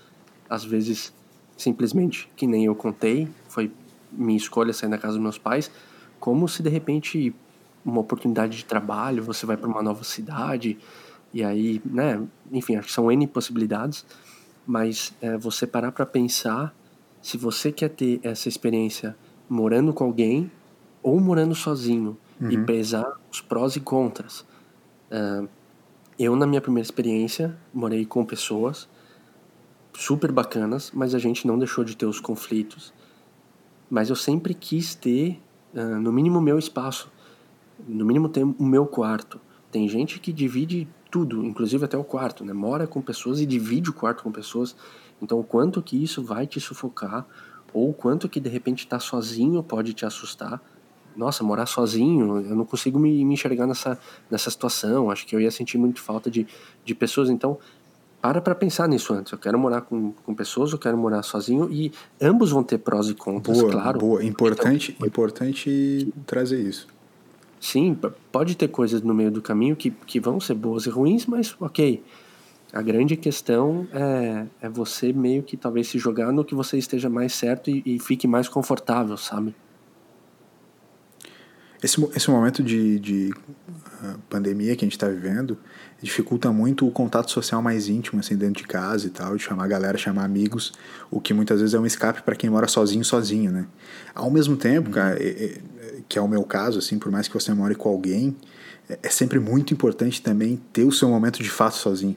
[0.49, 1.12] às vezes
[1.57, 3.71] simplesmente que nem eu contei, foi
[4.12, 5.71] minha escolha sair da casa dos meus pais,
[6.21, 7.35] como se de repente
[7.85, 10.79] uma oportunidade de trabalho, você vai para uma nova cidade
[11.37, 14.07] e aí, né, enfim, acho que são N possibilidades,
[14.66, 16.75] mas é, você parar para pensar
[17.20, 19.14] se você quer ter essa experiência
[19.46, 20.51] morando com alguém
[21.03, 22.51] ou morando sozinho uhum.
[22.51, 24.46] e pesar os prós e contras.
[25.11, 25.46] Uh,
[26.18, 28.88] eu, na minha primeira experiência, morei com pessoas
[29.92, 32.94] super bacanas, mas a gente não deixou de ter os conflitos.
[33.90, 35.38] Mas eu sempre quis ter,
[35.75, 37.12] uh, no mínimo, meu espaço.
[37.87, 39.38] No mínimo, ter o meu quarto.
[39.70, 42.53] Tem gente que divide tudo, inclusive até o quarto, né?
[42.53, 44.77] Mora com pessoas e divide o quarto com pessoas.
[45.21, 47.27] Então, o quanto que isso vai te sufocar,
[47.73, 50.61] ou o quanto que de repente estar tá sozinho pode te assustar.
[51.16, 53.99] Nossa, morar sozinho, eu não consigo me, me enxergar nessa,
[54.31, 55.11] nessa situação.
[55.11, 56.47] Acho que eu ia sentir muito falta de,
[56.85, 57.31] de pessoas.
[57.31, 57.59] Então,
[58.21, 59.33] para para pensar nisso antes.
[59.33, 63.09] Eu quero morar com, com pessoas, eu quero morar sozinho e ambos vão ter prós
[63.09, 63.99] e contras, boa, claro.
[63.99, 66.88] Boa, importante, então, importante trazer isso.
[67.61, 67.99] Sim,
[68.31, 71.57] pode ter coisas no meio do caminho que, que vão ser boas e ruins, mas
[71.61, 72.03] ok.
[72.73, 77.09] A grande questão é, é você meio que talvez se jogar no que você esteja
[77.09, 79.55] mais certo e, e fique mais confortável, sabe?
[81.83, 85.59] Esse, esse momento de, de uh, pandemia que a gente está vivendo
[86.03, 89.64] dificulta muito o contato social mais íntimo, assim, dentro de casa e tal, de chamar
[89.64, 90.73] a galera, chamar amigos,
[91.11, 93.66] o que muitas vezes é um escape para quem mora sozinho, sozinho, né?
[94.14, 95.61] Ao mesmo tempo, cara, é, é,
[96.09, 98.37] que é o meu caso, assim, por mais que você more com alguém,
[98.89, 102.17] é, é sempre muito importante também ter o seu momento de fato sozinho.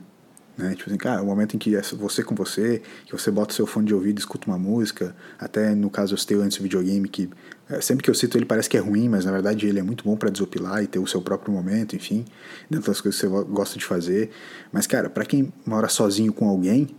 [0.60, 0.76] Né?
[0.76, 3.56] Tipo assim, cara, o momento em que é você com você, que você bota o
[3.56, 7.08] seu fone de ouvido, escuta uma música, até no caso eu citei antes o videogame,
[7.08, 7.30] que
[7.70, 9.84] é, sempre que eu cito ele parece que é ruim, mas na verdade ele é
[9.84, 12.26] muito bom para desopilar e ter o seu próprio momento, enfim,
[12.70, 14.32] dentro das coisas que você gosta de fazer.
[14.70, 16.90] Mas, cara, para quem mora sozinho com alguém,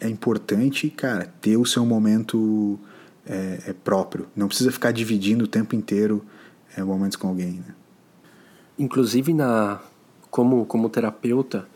[0.00, 2.78] é importante, cara, ter o seu momento
[3.28, 4.26] é, é próprio.
[4.34, 6.24] Não precisa ficar dividindo o tempo inteiro
[6.76, 7.74] é, momentos com alguém, né?
[8.78, 9.80] Inclusive, na,
[10.30, 11.66] como, como terapeuta,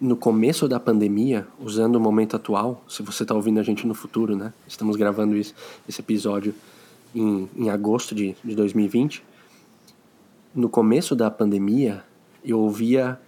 [0.00, 3.94] no começo da pandemia, usando o momento atual, se você está ouvindo a gente no
[3.94, 4.52] futuro, né?
[4.66, 5.54] Estamos gravando isso,
[5.88, 6.54] esse episódio
[7.14, 9.24] em, em agosto de, de 2020.
[10.54, 12.04] No começo da pandemia,
[12.44, 13.20] eu ouvia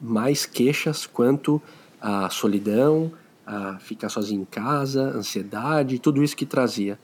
[0.00, 1.60] mais queixas quanto
[2.00, 3.12] à solidão,
[3.46, 6.98] a ficar sozinho em casa, ansiedade, tudo isso que trazia.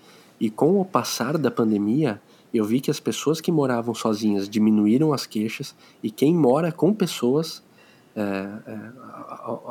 [0.44, 2.20] E com o passar da pandemia,
[2.52, 6.92] eu vi que as pessoas que moravam sozinhas diminuíram as queixas e quem mora com
[6.92, 7.62] pessoas
[8.14, 8.92] é, é,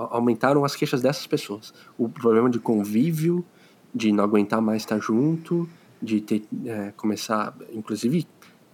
[0.09, 1.71] aumentaram as queixas dessas pessoas.
[1.95, 3.45] O problema de convívio,
[3.93, 5.69] de não aguentar mais estar junto,
[6.01, 8.25] de ter, é, começar, inclusive,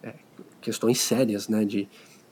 [0.02, 0.14] é,
[0.62, 1.86] questões sérias, né, de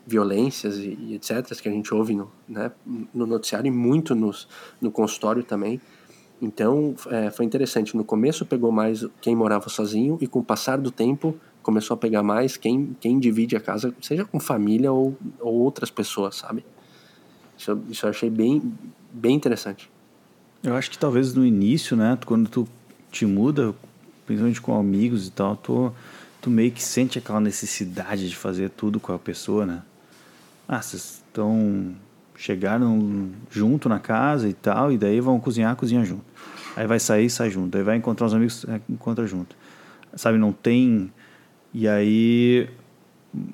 [0.05, 2.71] violências e, e, etc., que a gente ouve no, né,
[3.13, 4.47] no noticiário e muito nos,
[4.79, 5.81] no consultório também.
[6.41, 7.97] Então, é, foi interessante.
[7.97, 11.97] No começo pegou mais quem morava sozinho e com o passar do tempo começou a
[11.97, 16.65] pegar mais quem, quem divide a casa, seja com família ou, ou outras pessoas, sabe?
[17.57, 18.61] Isso, isso eu achei bem,
[19.11, 19.89] bem interessante.
[20.63, 22.67] Eu acho que talvez no início, né, quando tu
[23.11, 23.75] te muda,
[24.25, 25.91] principalmente com amigos e tal, tu,
[26.41, 29.83] tu meio que sente aquela necessidade de fazer tudo com a pessoa, né?
[30.67, 31.95] Ah, vocês estão
[32.37, 36.23] chegaram junto na casa e tal, e daí vão cozinhar, cozinha junto.
[36.75, 37.75] Aí vai sair, sai junto.
[37.75, 39.55] Aí vai encontrar os amigos, é, encontra junto.
[40.15, 41.11] Sabe, não tem.
[41.73, 42.69] E aí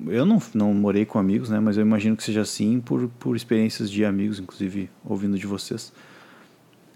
[0.06, 1.58] eu não, não morei com amigos, né?
[1.58, 5.92] Mas eu imagino que seja assim por, por experiências de amigos, inclusive ouvindo de vocês.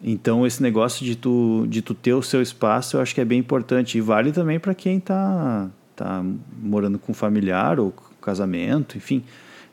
[0.03, 3.25] Então esse negócio de tu, de tu ter o seu espaço, eu acho que é
[3.25, 6.25] bem importante e vale também para quem está tá
[6.63, 9.25] morando com familiar ou casamento, enfim.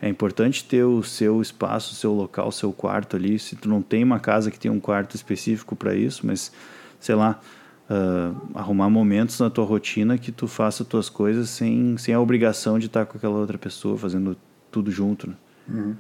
[0.05, 3.39] É importante ter o seu espaço, o seu local, o seu quarto ali.
[3.39, 6.51] Se tu não tem uma casa que tem um quarto específico para isso, mas
[6.99, 7.41] sei lá,
[7.89, 12.21] uh, arrumar momentos na tua rotina que tu faça as tuas coisas sem, sem a
[12.21, 14.37] obrigação de estar com aquela outra pessoa fazendo
[14.69, 15.27] tudo junto.
[15.27, 15.35] Né?
[15.69, 15.95] Uhum.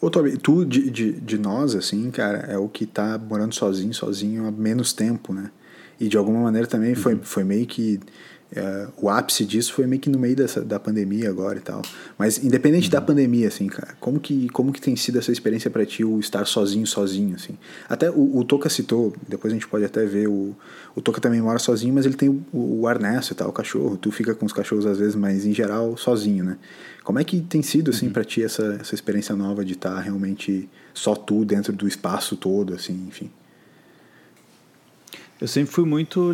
[0.00, 3.92] Ô, Toby, tu de, de, de nós, assim, cara, é o que tá morando sozinho,
[3.92, 5.50] sozinho há menos tempo, né?
[5.98, 7.22] E de alguma maneira também foi, uhum.
[7.24, 7.98] foi meio que
[8.54, 11.82] é, o ápice disso foi meio que no meio dessa, da pandemia agora e tal.
[12.18, 12.90] Mas independente uhum.
[12.90, 16.18] da pandemia, assim, cara, como que, como que tem sido essa experiência para ti o
[16.18, 17.56] estar sozinho, sozinho, assim?
[17.88, 20.56] Até o, o Toca citou, depois a gente pode até ver, o,
[20.96, 23.96] o Toca também mora sozinho, mas ele tem o, o Arnesto e tal, o cachorro.
[23.96, 26.58] Tu fica com os cachorros às vezes, mas em geral sozinho, né?
[27.04, 28.12] Como é que tem sido, assim, uhum.
[28.12, 32.74] para ti essa, essa experiência nova de estar realmente só tu dentro do espaço todo,
[32.74, 33.30] assim, enfim?
[35.40, 36.30] Eu sempre fui muito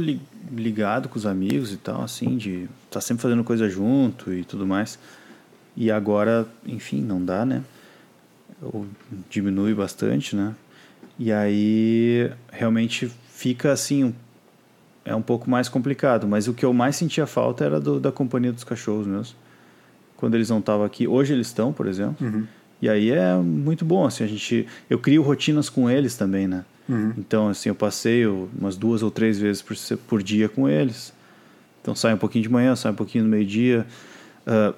[0.53, 4.45] ligado com os amigos e tal, assim, de estar tá sempre fazendo coisa junto e
[4.45, 4.99] tudo mais.
[5.77, 7.63] E agora, enfim, não dá, né?
[8.61, 8.87] Ou
[9.31, 10.55] diminui bastante, né?
[11.19, 14.15] E aí realmente fica assim,
[15.05, 16.27] é um pouco mais complicado.
[16.27, 19.37] Mas o que eu mais sentia falta era do, da companhia dos cachorros mesmo.
[20.17, 21.07] Quando eles não estavam aqui.
[21.07, 22.27] Hoje eles estão, por exemplo.
[22.27, 22.47] Uhum.
[22.83, 24.67] E aí é muito bom, assim, a gente...
[24.91, 26.65] Eu crio rotinas com eles também, né?
[26.89, 27.15] Uhum.
[27.19, 29.77] Então, assim, eu passeio umas duas ou três vezes por,
[30.07, 31.13] por dia com eles.
[31.83, 33.87] Então, sai um pouquinho de manhã, sai um pouquinho no meio-dia,
[34.47, 34.75] uh,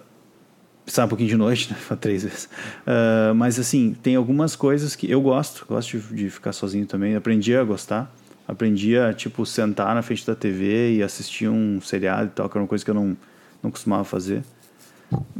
[0.87, 1.79] sai um pouquinho de noite, né?
[2.01, 2.45] Três vezes.
[2.87, 7.15] Uh, mas, assim, tem algumas coisas que eu gosto, gosto de, de, ficar sozinho também.
[7.15, 8.15] Aprendi a gostar.
[8.47, 12.57] Aprendi a, tipo, sentar na frente da TV e assistir um seriado e tal, que
[12.57, 13.15] era uma coisa que eu não,
[13.63, 14.43] não costumava fazer.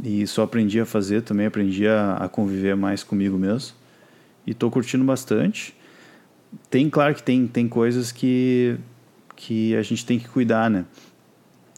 [0.03, 3.75] E só aprendi a fazer também, aprendi a, a conviver mais comigo mesmo.
[4.45, 5.75] E estou curtindo bastante
[6.69, 8.77] tem, claro que tem, tem coisas que,
[9.35, 10.85] que a gente tem que cuidar, né?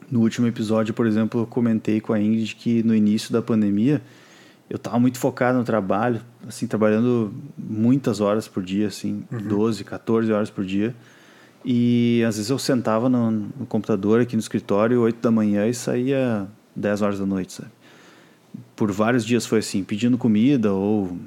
[0.10, 4.02] No último episódio, por exemplo, eu comentei com a Ingrid que no início da pandemia
[4.70, 9.40] eu estava muito focado no trabalho, assim, trabalhando muitas horas por dia, assim, uhum.
[9.40, 10.96] 12, 14 horas por dia.
[11.64, 15.74] E às vezes eu sentava no, no computador aqui no escritório 8 da manhã e
[15.74, 17.70] saía 10 horas da noite, sabe?
[18.76, 21.18] Por vários dias foi assim, pedindo comida ou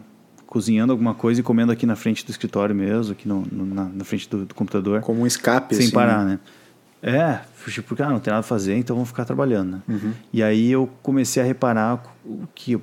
[0.55, 3.87] cozinhando alguma coisa e comendo aqui na frente do escritório mesmo, aqui no, no na,
[3.87, 5.01] na, frente do, do, computador.
[5.01, 6.39] Como um escape, Sem assim, parar, né?
[7.03, 7.11] né?
[7.13, 7.41] É,
[7.83, 9.83] porque ah, não tem nada a fazer, então vamos ficar trabalhando, né?
[9.89, 10.13] Uhum.
[10.33, 12.01] E aí eu comecei a reparar
[12.55, 12.81] que,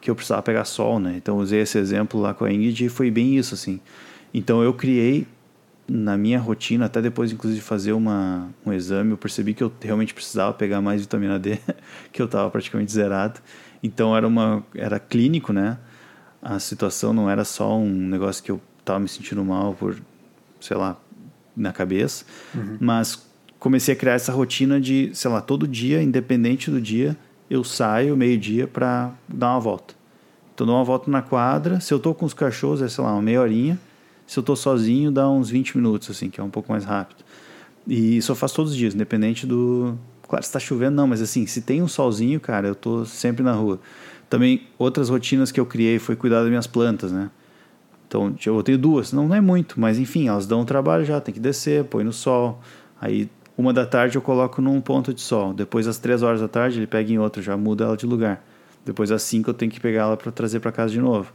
[0.00, 1.14] que eu precisava pegar sol, né?
[1.16, 3.80] Então usei esse exemplo lá com a Ingrid e foi bem isso, assim.
[4.32, 5.26] Então eu criei
[5.88, 9.72] na minha rotina, até depois inclusive de fazer uma, um exame, eu percebi que eu
[9.80, 11.58] realmente precisava pegar mais vitamina D,
[12.12, 13.40] que eu estava praticamente zerado.
[13.82, 15.76] Então era uma era clínico, né?
[16.48, 20.00] A situação não era só um negócio que eu estava me sentindo mal por,
[20.58, 20.96] sei lá,
[21.54, 22.24] na cabeça,
[22.54, 22.78] uhum.
[22.80, 23.26] mas
[23.58, 27.14] comecei a criar essa rotina de, sei lá, todo dia, independente do dia,
[27.50, 29.94] eu saio meio-dia para dar uma volta.
[30.54, 31.80] Então, dou uma volta na quadra.
[31.80, 33.78] Se eu tô com os cachorros, é, sei lá, uma meia horinha.
[34.26, 37.24] Se eu tô sozinho, dá uns 20 minutos, assim, que é um pouco mais rápido.
[37.86, 39.96] E isso eu faço todos os dias, independente do.
[40.22, 43.42] Claro, se tá chovendo, não, mas assim, se tem um solzinho, cara, eu tô sempre
[43.42, 43.80] na rua.
[44.28, 47.30] Também outras rotinas que eu criei foi cuidar das minhas plantas, né?
[48.06, 51.32] Então eu tenho duas, não, não é muito, mas enfim, elas dão trabalho já, tem
[51.32, 52.60] que descer, põe no sol.
[53.00, 55.52] Aí uma da tarde eu coloco num ponto de sol.
[55.52, 58.42] Depois às três horas da tarde ele pega em outro, já muda ela de lugar.
[58.84, 61.32] Depois às cinco eu tenho que pegar ela para trazer para casa de novo.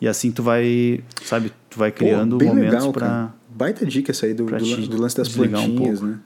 [0.00, 4.34] E assim tu vai, sabe, tu vai criando Pô, momentos para Baita dica essa aí
[4.34, 6.18] do, do, do lance das plantinhas, um né?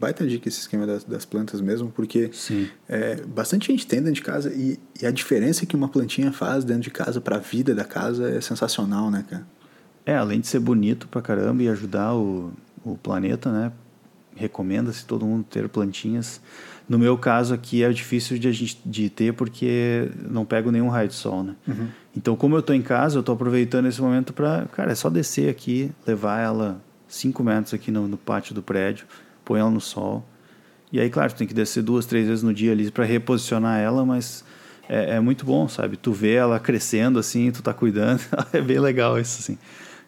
[0.00, 2.30] Baita dica esse esquema das, das plantas mesmo, porque
[2.88, 6.64] é, bastante gente tem dentro de casa e, e, a diferença que uma plantinha faz
[6.64, 9.46] dentro de casa para a vida da casa é sensacional, né, cara?
[10.06, 12.50] É, além de ser bonito pra caramba e ajudar o,
[12.82, 13.70] o planeta, né?
[14.34, 16.40] Recomenda-se todo mundo ter plantinhas.
[16.88, 20.88] No meu caso aqui é difícil de a gente de ter porque não pego nenhum
[20.88, 21.54] raio de sol, né?
[21.68, 21.88] Uhum.
[22.16, 25.10] Então, como eu tô em casa, eu tô aproveitando esse momento para, cara, é só
[25.10, 29.06] descer aqui, levar ela 5 metros aqui no, no pátio do prédio,
[29.50, 30.24] põe ela no sol.
[30.92, 33.80] E aí, claro, tu tem que descer duas, três vezes no dia ali para reposicionar
[33.80, 34.44] ela, mas
[34.88, 35.96] é, é, muito bom, sabe?
[35.96, 38.20] Tu vê ela crescendo assim, tu tá cuidando,
[38.52, 39.58] é bem legal isso, assim.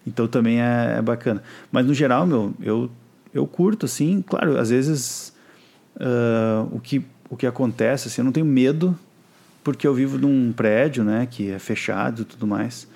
[0.07, 1.43] Então também é, é, bacana.
[1.73, 2.89] Mas no geral, meu, eu,
[3.35, 5.33] eu curto, assim, claro, às vezes
[5.97, 8.97] uh, o, que, o que acontece, assim, eu não tenho medo,
[9.65, 12.87] porque eu vivo num prédio, né, que é fechado e tudo mais,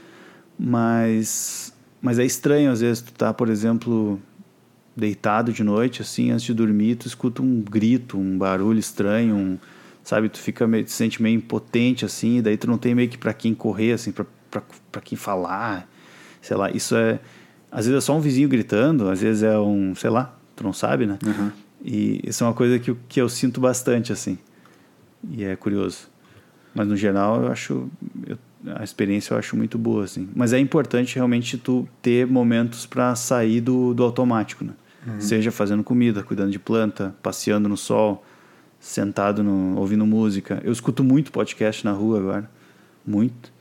[0.57, 4.21] mas, mas é estranho às vezes tu tá, por exemplo,
[4.97, 9.59] deitado de noite, assim, antes de dormir, tu escuta um grito, um barulho estranho, um,
[10.03, 10.29] sabe?
[10.29, 13.09] Tu fica meio, tu se sente meio impotente, assim, e daí tu não tem meio
[13.09, 15.87] que para quem correr, assim, para quem falar,
[16.41, 16.71] sei lá.
[16.71, 17.21] Isso é.
[17.71, 20.73] Às vezes é só um vizinho gritando, às vezes é um, sei lá, tu não
[20.73, 21.19] sabe, né?
[21.25, 21.51] Uhum.
[21.85, 24.39] E isso é uma coisa que, que eu sinto bastante, assim.
[25.31, 26.09] E é curioso.
[26.75, 27.89] Mas no geral, eu acho.
[28.27, 28.39] Eu,
[28.75, 30.29] a experiência eu acho muito boa, assim.
[30.35, 34.73] Mas é importante realmente tu ter momentos para sair do, do automático, né?
[35.07, 35.21] Uhum.
[35.21, 38.25] Seja fazendo comida, cuidando de planta, passeando no sol,
[38.81, 40.61] sentado no, ouvindo música.
[40.65, 42.51] Eu escuto muito podcast na rua agora,
[43.07, 43.53] muito.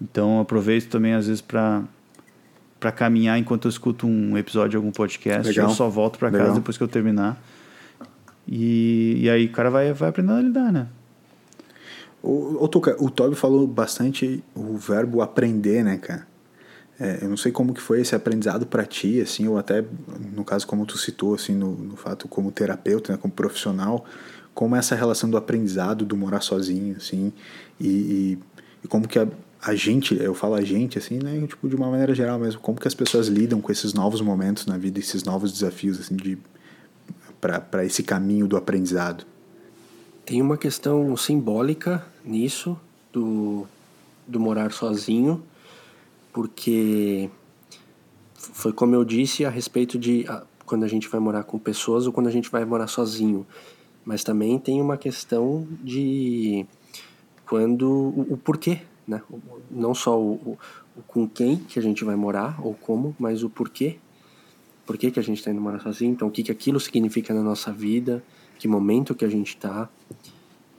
[0.00, 1.82] Então aproveito também às vezes para
[2.78, 5.48] para caminhar enquanto eu escuto um episódio de algum podcast.
[5.48, 5.70] Legal.
[5.70, 7.42] Eu só volto para casa depois que eu terminar.
[8.46, 10.86] E, e aí o cara vai, vai aprendendo a lidar, né?
[12.22, 16.26] O, o, Tuca, o Toby falou bastante o verbo aprender, né, cara?
[16.98, 19.84] É, eu não sei como que foi esse aprendizado para ti, assim, ou até,
[20.32, 24.04] no caso, como tu citou, assim, no, no fato como terapeuta, né, como profissional,
[24.54, 27.32] como essa relação do aprendizado, do morar sozinho, assim,
[27.80, 28.38] e, e,
[28.84, 29.26] e como que a,
[29.60, 32.78] a, gente, eu falo a gente, assim, né, tipo, de uma maneira geral mesmo, como
[32.78, 36.38] que as pessoas lidam com esses novos momentos na vida, esses novos desafios, assim, de
[37.40, 39.26] para esse caminho do aprendizado.
[40.24, 42.78] Tem uma questão simbólica nisso,
[43.12, 43.66] do,
[44.26, 45.42] do morar sozinho,
[46.34, 47.30] porque
[48.34, 50.26] foi como eu disse a respeito de
[50.66, 53.46] quando a gente vai morar com pessoas ou quando a gente vai morar sozinho.
[54.04, 56.66] Mas também tem uma questão de
[57.46, 59.22] quando o, o porquê, né?
[59.70, 60.58] Não só o, o,
[60.96, 63.96] o, com quem que a gente vai morar ou como, mas o porquê.
[64.84, 66.12] Por que, que a gente está indo morar sozinho?
[66.12, 68.22] Então, o que, que aquilo significa na nossa vida?
[68.58, 69.88] Que momento que a gente está?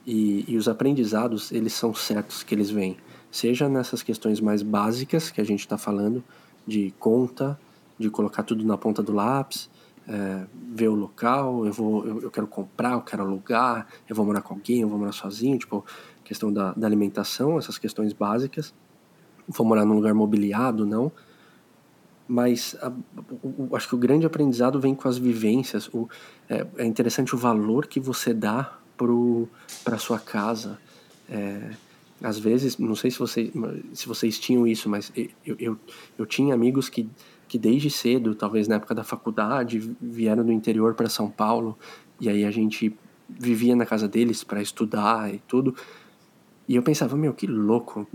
[0.06, 2.96] E, e os aprendizados, eles são certos que eles vêm
[3.36, 6.24] seja nessas questões mais básicas que a gente está falando,
[6.66, 7.58] de conta,
[7.98, 9.68] de colocar tudo na ponta do lápis,
[10.08, 14.24] é, ver o local, eu vou, eu, eu, quero comprar, eu quero alugar, eu vou
[14.24, 15.84] morar com alguém, eu vou morar sozinho, tipo,
[16.24, 18.72] questão da, da alimentação, essas questões básicas,
[19.46, 21.12] vou morar num lugar mobiliado, não,
[22.26, 22.88] mas a,
[23.42, 26.08] o, o, acho que o grande aprendizado vem com as vivências, o,
[26.48, 30.78] é, é interessante o valor que você dá para a sua casa,
[31.28, 31.70] é,
[32.22, 33.50] às vezes, não sei se vocês,
[33.92, 35.12] se vocês tinham isso, mas
[35.44, 35.78] eu, eu,
[36.18, 37.08] eu tinha amigos que,
[37.46, 41.76] que desde cedo, talvez na época da faculdade, vieram do interior para São Paulo,
[42.20, 42.96] e aí a gente
[43.28, 45.74] vivia na casa deles para estudar e tudo.
[46.68, 48.06] E eu pensava, meu, que louco.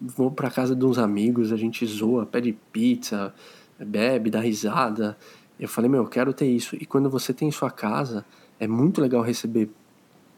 [0.00, 3.34] Vou para casa de uns amigos, a gente zoa, pede pizza,
[3.78, 5.18] bebe, dá risada.
[5.58, 6.76] Eu falei, meu, eu quero ter isso.
[6.76, 8.24] E quando você tem sua casa,
[8.58, 9.68] é muito legal receber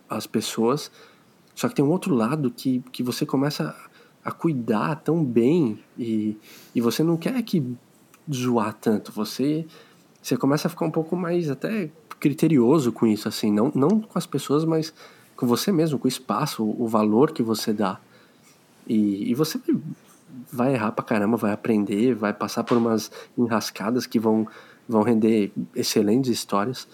[0.09, 0.91] as pessoas,
[1.61, 3.77] só que tem um outro lado que, que você começa
[4.25, 6.35] a cuidar tão bem e,
[6.75, 7.63] e você não quer que
[8.33, 9.13] zoar tanto.
[9.13, 9.67] Você,
[10.23, 13.53] você começa a ficar um pouco mais até criterioso com isso, assim.
[13.53, 14.95] Não, não com as pessoas, mas
[15.37, 18.01] com você mesmo, com o espaço, o, valor que você dá.
[18.89, 19.61] E, e você
[20.51, 24.49] vai errar pra caramba, vai aprender, vai passar por umas enrascadas que vão,
[24.89, 26.89] vão render excelentes histórias.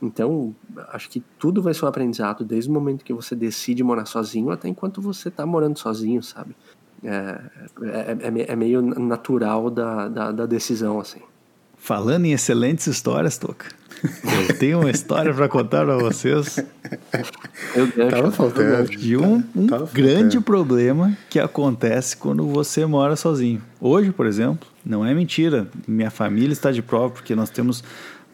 [0.00, 0.54] Então,
[0.92, 4.50] acho que tudo vai ser um aprendizado desde o momento que você decide morar sozinho
[4.50, 6.54] até enquanto você está morando sozinho, sabe?
[7.02, 7.40] É,
[7.82, 11.20] é, é, é meio natural da, da, da, decisão, assim.
[11.76, 13.66] Falando em excelentes histórias, Toca,
[14.48, 16.58] eu tenho uma história para contar para vocês.
[17.74, 18.88] Eu deixo, Tava faltando.
[18.90, 23.62] De um, um grande problema que acontece quando você mora sozinho.
[23.80, 25.68] Hoje, por exemplo, não é mentira.
[25.86, 27.84] Minha família está de prova porque nós temos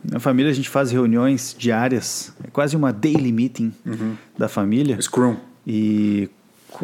[0.05, 4.16] na família a gente faz reuniões diárias, é quase uma daily meeting uhum.
[4.36, 5.00] da família.
[5.00, 5.36] Scrum.
[5.66, 6.28] E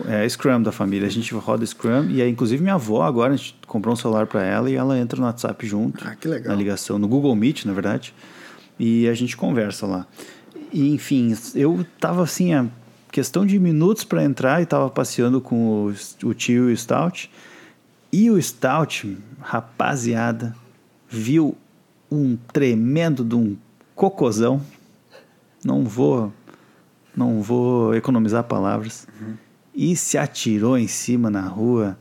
[0.06, 1.06] é Scrum da família.
[1.06, 4.26] A gente roda Scrum e aí, inclusive minha avó agora a gente comprou um celular
[4.26, 6.06] para ela e ela entra no WhatsApp junto.
[6.06, 6.52] Ah, que legal.
[6.52, 8.14] Na ligação, no Google Meet, na verdade.
[8.78, 10.06] E a gente conversa lá.
[10.72, 12.66] E enfim, eu tava assim, a
[13.10, 15.94] questão de minutos para entrar e tava passeando com o,
[16.24, 17.30] o tio e o Stout.
[18.12, 20.54] E o Stout, rapaziada,
[21.08, 21.56] viu
[22.10, 23.56] um tremendo de um
[23.94, 24.60] cocôzão.
[25.64, 26.32] Não vou,
[27.16, 29.06] não vou economizar palavras.
[29.20, 29.34] Uhum.
[29.74, 31.98] E se atirou em cima na rua,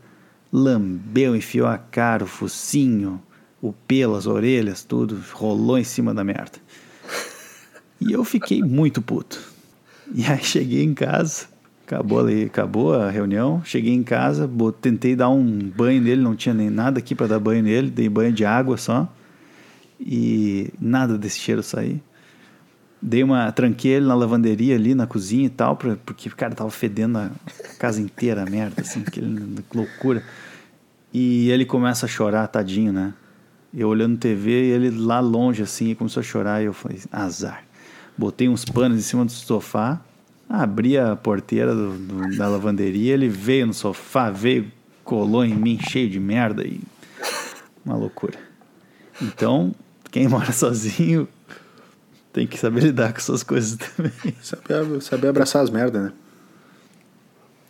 [0.52, 3.20] lambeu, enfiou a cara, o focinho,
[3.60, 6.58] o pelo, as orelhas, tudo, rolou em cima da merda.
[8.00, 9.40] E eu fiquei muito puto.
[10.14, 11.46] E aí cheguei em casa,
[11.84, 14.48] acabou ali, acabou a reunião, cheguei em casa,
[14.80, 18.08] tentei dar um banho nele, não tinha nem nada aqui para dar banho nele, dei
[18.08, 19.12] banho de água só
[20.00, 22.02] e nada desse cheiro sair.
[23.00, 26.70] Dei uma tranquei ele na lavanderia ali na cozinha e tal, pra, porque cara tava
[26.70, 27.30] fedendo a
[27.78, 29.20] casa inteira, merda, assim, que
[29.72, 30.22] loucura.
[31.12, 33.14] E ele começa a chorar, tadinho, né?
[33.72, 37.64] Eu olhando TV e ele lá longe assim, começou a chorar e eu falei, azar.
[38.16, 40.00] Botei uns panos em cima do sofá,
[40.48, 44.72] abri a porteira do, do, da lavanderia, ele veio no sofá, veio,
[45.04, 46.80] colou em mim cheio de merda e
[47.84, 48.38] uma loucura.
[49.20, 49.74] Então,
[50.10, 51.28] quem mora sozinho
[52.32, 54.12] tem que saber lidar com essas coisas também.
[54.40, 56.12] Saber, saber abraçar as merdas, né?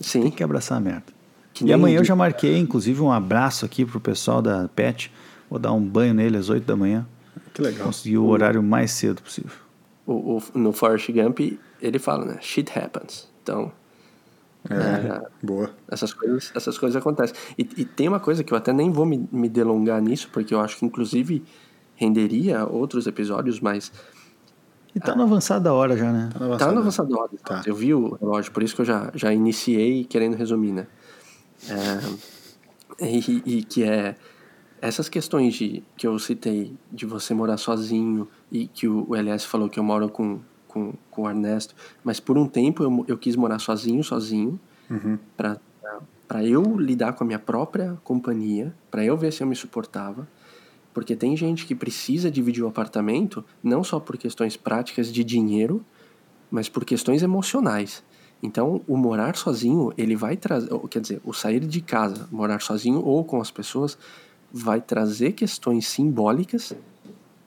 [0.00, 0.22] Sim.
[0.22, 1.06] Tem que abraçar a merda.
[1.52, 5.12] Que e amanhã eu já marquei, inclusive, um abraço aqui pro pessoal da PET.
[5.50, 7.06] Vou dar um banho nele às 8 da manhã.
[7.52, 7.86] Que legal.
[7.86, 9.56] Conseguir o horário mais cedo possível.
[10.06, 11.40] O, o, no Forrest Gump,
[11.80, 12.38] ele fala, né?
[12.40, 13.28] Shit happens.
[13.42, 13.72] Então.
[14.70, 15.70] É, é, boa.
[15.90, 17.34] Essas coisas, essas coisas acontecem.
[17.56, 20.54] E, e, tem uma coisa que eu até nem vou me, me delongar nisso, porque
[20.54, 21.42] eu acho que, inclusive,
[21.98, 23.92] renderia outros episódios, mas
[24.94, 26.30] E tá na avançada hora já, né?
[26.32, 27.14] Tá na Tá no avançada.
[27.16, 27.30] hora.
[27.44, 27.62] Tá.
[27.66, 30.86] Eu vi o relógio, por isso que eu já, já iniciei querendo resumir, né?
[33.00, 34.14] É, e, e que é
[34.80, 39.44] essas questões de, que eu citei, de você morar sozinho e que o, o LS
[39.44, 40.38] falou que eu moro com,
[40.68, 41.74] com, com o Ernesto,
[42.04, 44.58] mas por um tempo eu, eu quis morar sozinho, sozinho,
[45.36, 45.58] pra
[46.28, 50.28] para eu lidar com a minha própria companhia, para eu ver se eu me suportava.
[50.98, 55.80] Porque tem gente que precisa dividir o apartamento não só por questões práticas de dinheiro,
[56.50, 58.02] mas por questões emocionais.
[58.42, 63.00] Então, o morar sozinho, ele vai trazer, quer dizer, o sair de casa, morar sozinho
[63.00, 63.96] ou com as pessoas,
[64.52, 66.74] vai trazer questões simbólicas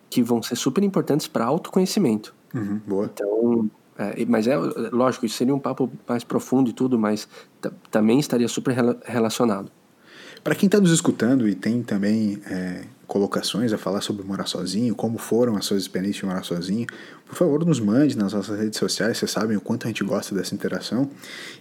[0.10, 2.34] que vão ser super importantes para autoconhecimento.
[2.56, 3.12] Uhum, boa.
[3.14, 7.28] Então, é, mas é lógico, isso seria um papo mais profundo e tudo, mas
[7.60, 9.70] ta- também estaria super rela- relacionado.
[10.42, 14.96] Para quem está nos escutando e tem também é, colocações a falar sobre morar sozinho,
[14.96, 16.88] como foram as suas experiências de morar sozinho,
[17.32, 20.34] por favor, nos mande nas nossas redes sociais, vocês sabem o quanto a gente gosta
[20.36, 21.10] dessa interação.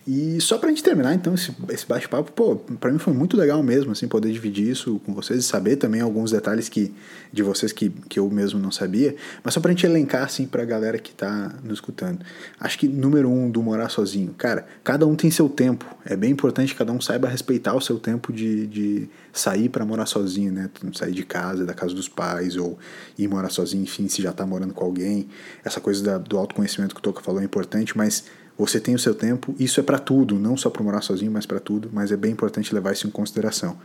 [0.07, 3.63] E só pra gente terminar, então, esse, esse bate-papo, pô, pra mim foi muito legal
[3.65, 6.93] mesmo, assim, poder dividir isso com vocês e saber também alguns detalhes que,
[7.33, 10.65] de vocês que, que eu mesmo não sabia, mas só pra gente elencar, assim, pra
[10.65, 12.21] galera que tá nos escutando.
[12.61, 16.31] Acho que, número um, do morar sozinho, cara, cada um tem seu tempo, é bem
[16.31, 20.53] importante que cada um saiba respeitar o seu tempo de, de sair para morar sozinho,
[20.53, 22.79] né, sair de casa, da casa dos pais, ou
[23.19, 25.29] ir morar sozinho, enfim, se já tá morando com alguém,
[25.65, 28.25] essa coisa da- do autoconhecimento que o Toca falou é importante, mas
[28.59, 31.47] você tem o seu tempo, isso é para tudo, não só para morar sozinho, mas
[31.47, 33.79] para tudo, mas é bem importante levar isso em consideração.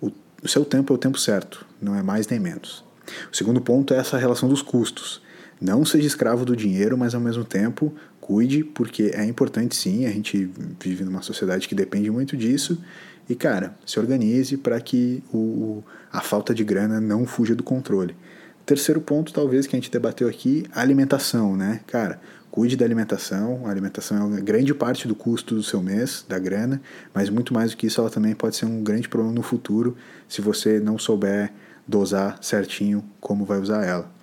[0.00, 0.10] O,
[0.42, 2.84] o seu tempo é o tempo certo, não é mais nem menos.
[3.32, 5.22] O segundo ponto é essa relação dos custos.
[5.60, 7.94] Não seja escravo do dinheiro, mas ao mesmo tempo
[8.24, 10.50] cuide, porque é importante sim, a gente
[10.82, 12.82] vive numa sociedade que depende muito disso.
[13.28, 18.16] E cara, se organize para que o, a falta de grana não fuja do controle.
[18.64, 21.80] Terceiro ponto, talvez, que a gente debateu aqui, alimentação, né?
[21.86, 22.18] Cara,
[22.50, 23.66] cuide da alimentação.
[23.66, 26.80] A alimentação é uma grande parte do custo do seu mês, da grana,
[27.12, 29.98] mas muito mais do que isso, ela também pode ser um grande problema no futuro
[30.26, 31.52] se você não souber
[31.86, 34.13] dosar certinho como vai usar ela.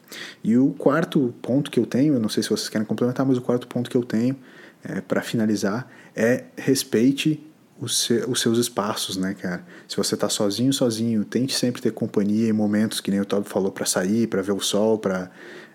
[0.43, 3.37] E o quarto ponto que eu tenho, eu não sei se vocês querem complementar, mas
[3.37, 4.35] o quarto ponto que eu tenho
[4.83, 7.45] é, para finalizar é respeite
[7.79, 9.65] os, se- os seus espaços, né, cara?
[9.87, 13.47] Se você tá sozinho, sozinho, tente sempre ter companhia em momentos que nem o Toby
[13.49, 15.31] falou para sair, para ver o sol, para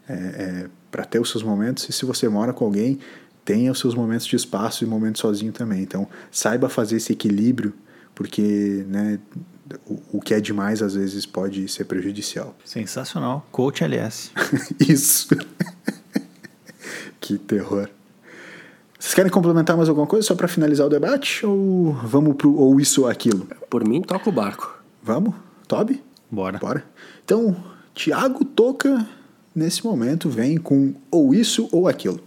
[0.08, 1.88] é, é, para ter os seus momentos.
[1.88, 2.98] E se você mora com alguém,
[3.44, 5.82] tenha os seus momentos de espaço e momentos sozinho também.
[5.82, 7.72] Então, saiba fazer esse equilíbrio,
[8.14, 9.18] porque, né,
[9.86, 12.56] o, o que é demais às vezes pode ser prejudicial.
[12.64, 13.46] Sensacional.
[13.50, 14.30] Coach LS.
[14.80, 15.28] Isso.
[17.20, 17.88] que terror.
[18.98, 21.44] Vocês querem complementar mais alguma coisa só para finalizar o debate?
[21.44, 23.46] Ou vamos pro ou isso ou aquilo?
[23.70, 24.82] Por mim, toca o barco.
[25.02, 25.34] Vamos?
[25.68, 26.02] Toby?
[26.30, 26.58] Bora.
[26.58, 26.84] Bora.
[27.24, 27.56] Então,
[27.94, 29.06] Tiago Toca,
[29.54, 32.20] nesse momento, vem com ou isso ou aquilo.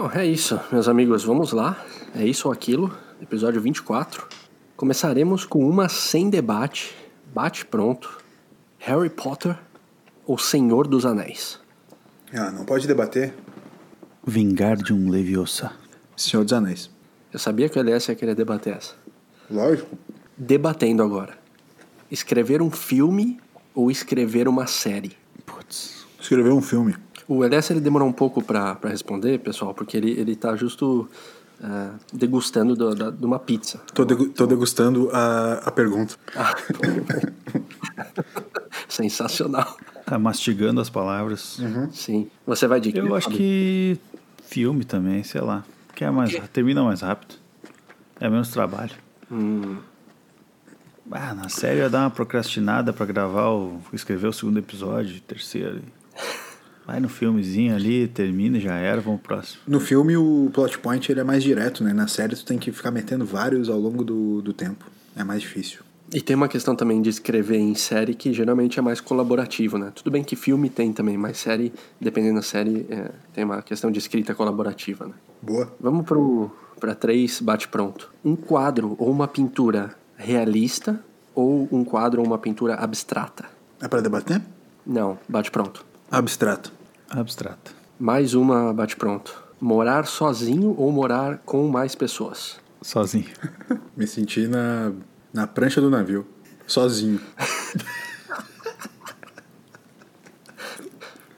[0.00, 1.84] Bom, é isso, meus amigos, vamos lá.
[2.14, 2.90] É isso ou aquilo,
[3.20, 4.26] episódio 24.
[4.74, 6.96] Começaremos com uma sem debate,
[7.34, 8.16] bate pronto.
[8.78, 9.58] Harry Potter
[10.26, 11.60] ou Senhor dos Anéis?
[12.32, 13.34] Ah, não pode debater.
[14.26, 15.70] Vingar de um Leviosa.
[16.16, 16.88] Senhor dos Anéis.
[17.30, 18.94] Eu sabia que o LS ia querer debater essa.
[19.50, 19.98] Lógico.
[20.34, 21.36] Debatendo agora.
[22.10, 23.38] Escrever um filme
[23.74, 25.14] ou escrever uma série?
[25.44, 26.06] Putz.
[26.18, 26.96] Escreveu um filme.
[27.32, 31.08] O LS ele demorou um pouco pra pra responder, pessoal, porque ele, ele tá justo
[31.62, 33.78] ah, degustando do- da- de uma pizza.
[33.94, 36.16] Tô, degu- tô degustando a, a pergunta.
[36.34, 36.52] Ah,
[38.88, 39.76] Sensacional.
[40.04, 41.58] Tá mastigando as palavras.
[41.92, 42.28] Sim.
[42.46, 43.38] Você vai de Eu acho Fábio?
[43.38, 43.98] que
[44.44, 45.64] filme também, sei lá.
[45.94, 47.34] Que é mais, termina mais rápido.
[48.18, 48.92] É menos trabalho.
[51.12, 53.80] Ah, na série ia dar uma procrastinada pra gravar o.
[53.92, 55.82] escrever o segundo episódio, terceiro.
[56.86, 59.62] Vai no filmezinho ali, termina e já era, vamos pro próximo.
[59.66, 61.92] No filme, o plot point ele é mais direto, né?
[61.92, 64.84] Na série, tu tem que ficar metendo vários ao longo do, do tempo.
[65.14, 65.80] É mais difícil.
[66.12, 69.92] E tem uma questão também de escrever em série que geralmente é mais colaborativo, né?
[69.94, 73.92] Tudo bem que filme tem também, mas série, dependendo da série, é, tem uma questão
[73.92, 75.14] de escrita colaborativa, né?
[75.40, 75.72] Boa.
[75.80, 76.50] Vamos pro
[76.80, 78.10] para três bate pronto.
[78.24, 80.98] Um quadro ou uma pintura realista
[81.34, 83.44] ou um quadro ou uma pintura abstrata?
[83.80, 84.42] É pra debater?
[84.84, 85.84] Não, bate pronto.
[86.10, 86.72] Abstrato.
[87.08, 87.70] Abstrata.
[87.98, 89.44] Mais uma bate pronto.
[89.60, 92.58] Morar sozinho ou morar com mais pessoas?
[92.82, 93.30] Sozinho.
[93.96, 94.90] Me senti na,
[95.32, 96.26] na prancha do navio.
[96.66, 97.20] Sozinho.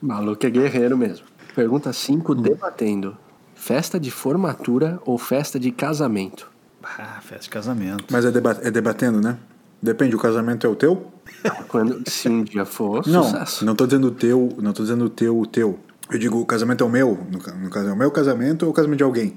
[0.00, 1.26] Maluco é guerreiro mesmo.
[1.54, 3.18] Pergunta 5, debatendo.
[3.54, 6.50] Festa de formatura ou festa de casamento?
[6.82, 8.06] Ah, festa de casamento.
[8.10, 9.38] Mas é, deba é debatendo, né?
[9.82, 11.10] Depende, o casamento é o teu?
[11.68, 13.64] Quando, se um dia for, Não, sucesso.
[13.64, 15.78] não tô dizendo o teu, não tô dizendo o teu, o teu.
[16.10, 18.64] Eu digo, o casamento é o meu, no, ca- no caso, é o meu casamento
[18.64, 19.36] ou o casamento de alguém?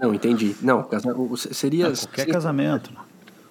[0.00, 0.54] Não, entendi.
[0.62, 2.90] Não, casa- o- seria, Qualquer seria casamento.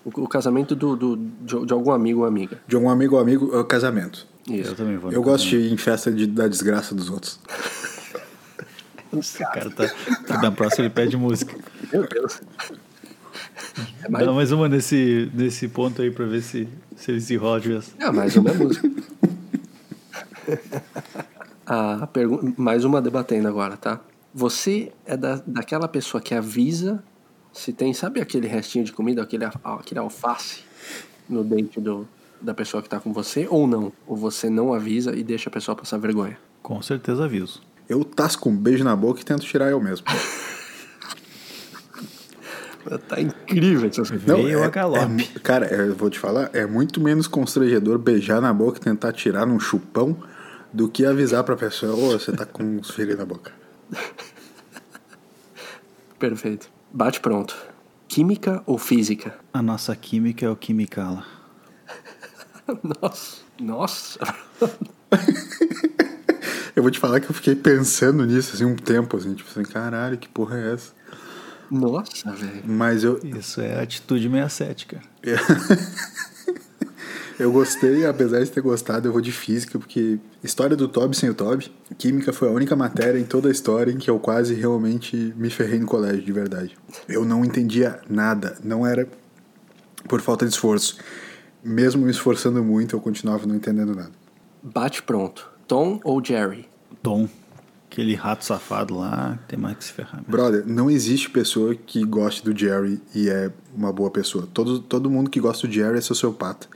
[0.03, 2.59] o, o casamento do, do- de, de algum amigo ou amiga.
[2.67, 4.25] De algum amigo ou amigo, é o casamento.
[4.47, 4.71] Isso.
[4.71, 5.11] Eu também vou.
[5.11, 5.63] Eu gosto casamento.
[5.63, 7.39] de ir em festa de, da desgraça dos outros.
[9.11, 9.19] O
[9.53, 9.87] cara tá,
[10.27, 11.55] tá na próxima ele pede música.
[11.91, 12.41] Meu Deus.
[14.03, 17.33] É mais, Dá mais uma nesse, nesse ponto aí pra ver se, se ele se
[17.33, 17.95] enrola de vez.
[17.99, 18.89] é mais uma música.
[21.65, 23.99] A pergu- mais uma debatendo agora, tá?
[24.33, 27.03] Você é da, daquela pessoa que avisa
[27.51, 30.59] se tem, sabe aquele restinho de comida, aquele, aquele alface
[31.27, 32.07] no dente do,
[32.39, 33.91] da pessoa que tá com você, ou não?
[34.05, 36.37] Ou você não avisa e deixa a pessoa passar vergonha?
[36.61, 37.61] Com certeza aviso.
[37.89, 40.05] Eu tasco um beijo na boca e tento tirar eu mesmo.
[43.07, 44.99] Tá incrível essa Veio a é, galope.
[44.99, 48.77] é mu- cara, é, eu vou te falar, é muito menos constrangedor beijar na boca
[48.77, 50.17] e tentar tirar num chupão
[50.71, 53.51] do que avisar pra pessoa, ô, você tá com uns filhos na boca.
[56.19, 56.69] Perfeito.
[56.91, 57.55] Bate pronto.
[58.07, 59.35] Química ou física?
[59.53, 61.25] A nossa química é o quimicala.
[63.01, 63.37] Nossa.
[63.59, 64.19] Nossa.
[66.75, 69.63] Eu vou te falar que eu fiquei pensando nisso assim um tempo, assim, tipo assim,
[69.63, 70.91] caralho, que porra é essa?
[71.69, 72.63] Nossa, velho.
[72.65, 75.03] Mas eu, Isso é atitude 67, cara.
[77.39, 81.29] eu gostei, apesar de ter gostado, eu vou de física, porque história do Toby sem
[81.29, 84.53] o Toby, química foi a única matéria em toda a história em que eu quase
[84.53, 86.77] realmente me ferrei no colégio, de verdade.
[87.07, 89.07] Eu não entendia nada, não era
[90.07, 90.97] por falta de esforço.
[91.63, 94.11] Mesmo me esforçando muito, eu continuava não entendendo nada.
[94.61, 95.49] Bate pronto.
[95.67, 96.67] Tom ou Jerry?
[97.01, 97.27] Tom,
[97.95, 100.17] aquele rato safado lá, tem mais que se ferrar.
[100.17, 100.29] mesmo.
[100.29, 104.45] Brother, não existe pessoa que goste do Jerry e é uma boa pessoa.
[104.53, 106.67] Todo, todo mundo que gosta do Jerry é sociopata.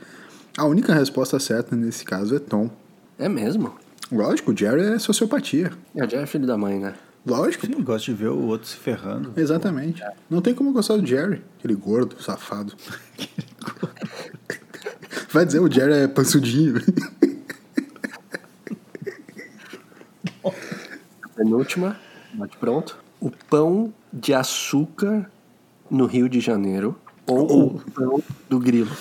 [0.56, 2.70] A única resposta certa nesse caso é Tom.
[3.18, 3.74] É mesmo?
[4.10, 5.70] Lógico, o Jerry é sociopatia.
[5.94, 6.94] É, o Jerry é filho da mãe, né?
[7.26, 9.34] Lógico, Sim, gosto de ver o outro se ferrando.
[9.36, 10.02] exatamente.
[10.28, 12.72] Não tem como gostar do Jerry, aquele gordo, safado.
[15.30, 16.76] Vai dizer, o Jerry é pansudinho.
[21.40, 21.96] Penúltima.
[22.34, 22.98] Bate pronto.
[23.18, 25.30] O pão de açúcar
[25.90, 26.94] no Rio de Janeiro
[27.26, 28.90] ou o pão do grilo?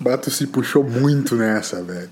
[0.00, 2.10] Bato se puxou muito nessa, velho.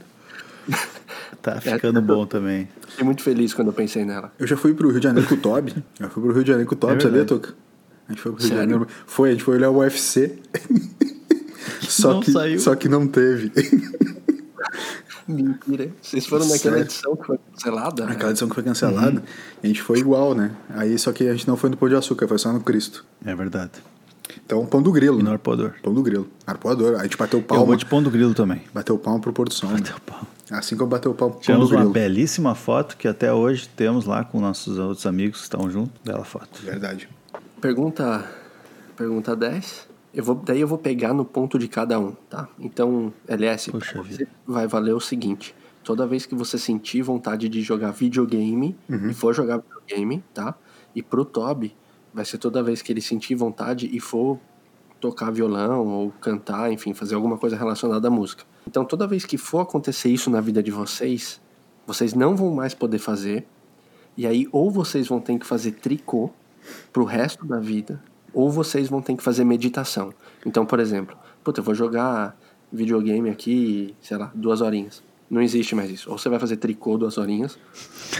[1.43, 2.68] Tá ficando bom também.
[2.87, 4.33] Fiquei muito feliz quando eu pensei nela.
[4.39, 5.74] Eu já fui pro Rio de Janeiro com o Toby.
[5.99, 7.24] Eu fui pro Rio de Janeiro com o Toby, É sabia.
[7.24, 7.55] Toca?
[8.09, 8.66] A gente foi pro Rio Sério?
[8.66, 8.93] de Janeiro.
[9.07, 10.39] Foi, a gente foi olhar o UFC.
[11.83, 12.61] só, não que, saiu.
[12.61, 13.51] só que não teve.
[15.29, 15.91] Mentira.
[16.01, 16.81] Vocês foram naquela Sério?
[16.87, 18.07] edição que foi cancelada?
[18.07, 18.12] né?
[18.12, 19.22] Aquela edição que foi cancelada,
[19.62, 20.53] a gente foi igual, né?
[20.70, 23.05] Aí só que a gente não foi no Pão de Açúcar, foi só no Cristo.
[23.24, 23.72] É verdade.
[24.45, 25.18] Então, pão do grilo.
[25.20, 25.33] E no né?
[25.33, 25.74] arpoador.
[25.83, 26.29] Pão do grilo.
[26.47, 26.99] Arpoador.
[26.99, 27.64] A gente bateu Eu palma.
[27.64, 28.62] vou de pão do grilo também.
[28.72, 29.68] Bateu palma pro Porto Som.
[29.68, 30.20] Bateu pau.
[30.51, 34.24] Assim como bateu palma pro pão Tivemos uma belíssima foto que até hoje temos lá
[34.24, 35.93] com nossos outros amigos que estão juntos.
[36.05, 36.61] Bela foto.
[36.62, 37.09] Verdade.
[37.61, 38.24] Pergunta,
[38.97, 39.89] pergunta 10.
[40.13, 42.49] Eu vou, daí eu vou pegar no ponto de cada um, tá?
[42.59, 43.71] Então, LS,
[44.47, 45.55] vai valer o seguinte.
[45.85, 49.11] Toda vez que você sentir vontade de jogar videogame Uhum.
[49.11, 50.55] e for jogar videogame, tá?
[50.95, 51.75] E pro Toby,
[52.13, 54.39] vai ser toda vez que ele sentir vontade e for
[55.01, 58.45] tocar violão ou cantar, enfim, fazer alguma coisa relacionada à música.
[58.67, 61.41] Então, toda vez que for acontecer isso na vida de vocês,
[61.87, 63.47] vocês não vão mais poder fazer.
[64.17, 66.31] E aí, ou vocês vão ter que fazer tricô
[66.93, 68.03] pro resto da vida,
[68.33, 70.12] ou vocês vão ter que fazer meditação.
[70.45, 72.39] Então, por exemplo, puta, eu vou jogar
[72.72, 75.03] videogame aqui, sei lá, duas horinhas.
[75.31, 76.11] Não existe mais isso.
[76.11, 77.59] Ou você vai fazer tricô duas horinhas,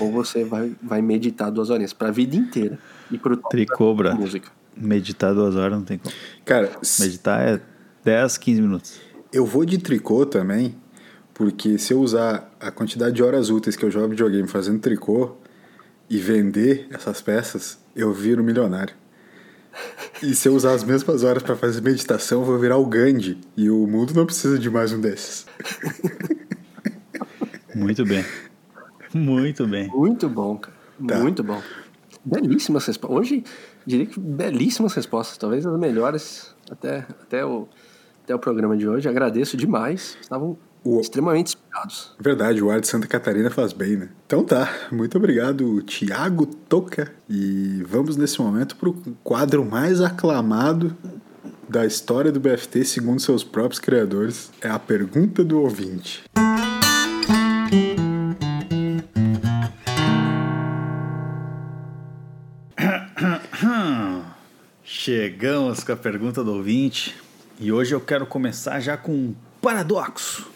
[0.01, 2.79] ou você vai, vai meditar duas horinhas, pra vida inteira.
[3.11, 4.51] E pro Tricô, pra música.
[4.77, 6.15] Meditar duas horas não tem como.
[6.45, 7.61] Cara, Meditar é
[8.05, 9.01] 10, 15 minutos.
[9.33, 10.75] eu vou de tricô também,
[11.33, 15.37] porque se eu usar a quantidade de horas úteis que eu jogo videogame fazendo tricô
[16.11, 18.95] e vender essas peças, eu viro milionário.
[20.23, 23.39] E se eu usar as mesmas horas para fazer meditação, eu vou virar o Gandhi.
[23.57, 25.47] E o mundo não precisa de mais um desses.
[27.75, 28.25] Muito bem.
[29.15, 29.89] Muito bem.
[29.89, 30.77] Muito bom, cara.
[31.07, 31.19] Tá.
[31.21, 31.63] Muito bom.
[32.25, 33.19] Belíssimas respostas.
[33.19, 33.45] Hoje,
[33.87, 35.39] diria que belíssimas respostas.
[35.39, 37.69] Talvez as melhores até, até, o,
[38.25, 39.09] até o programa de hoje.
[39.09, 40.19] Agradeço demais.
[40.21, 40.59] Estavam
[40.89, 42.13] O- extremamente inspirados.
[42.19, 44.09] Verdade, o ar de Santa Catarina faz bem, né?
[44.27, 47.13] Então tá, muito obrigado, Tiago Toca.
[47.29, 50.97] E vamos nesse momento pro quadro mais aclamado
[51.69, 54.51] da história do BFT, segundo seus próprios criadores.
[54.63, 56.25] É a pergunta do ouvinte.
[64.83, 67.15] Chegamos com a pergunta do ouvinte
[67.61, 70.51] e hoje eu quero começar já com um paradoxo.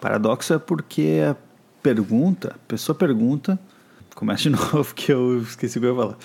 [0.00, 1.36] Paradoxo é porque a
[1.82, 3.58] pergunta, a pessoa pergunta,
[4.14, 6.18] começa de novo que eu esqueci o que eu ia falar.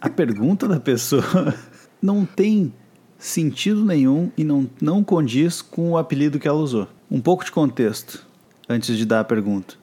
[0.00, 1.54] A pergunta da pessoa
[2.00, 2.72] não tem
[3.18, 6.86] sentido nenhum e não, não condiz com o apelido que ela usou.
[7.10, 8.26] Um pouco de contexto
[8.68, 9.74] antes de dar a pergunta.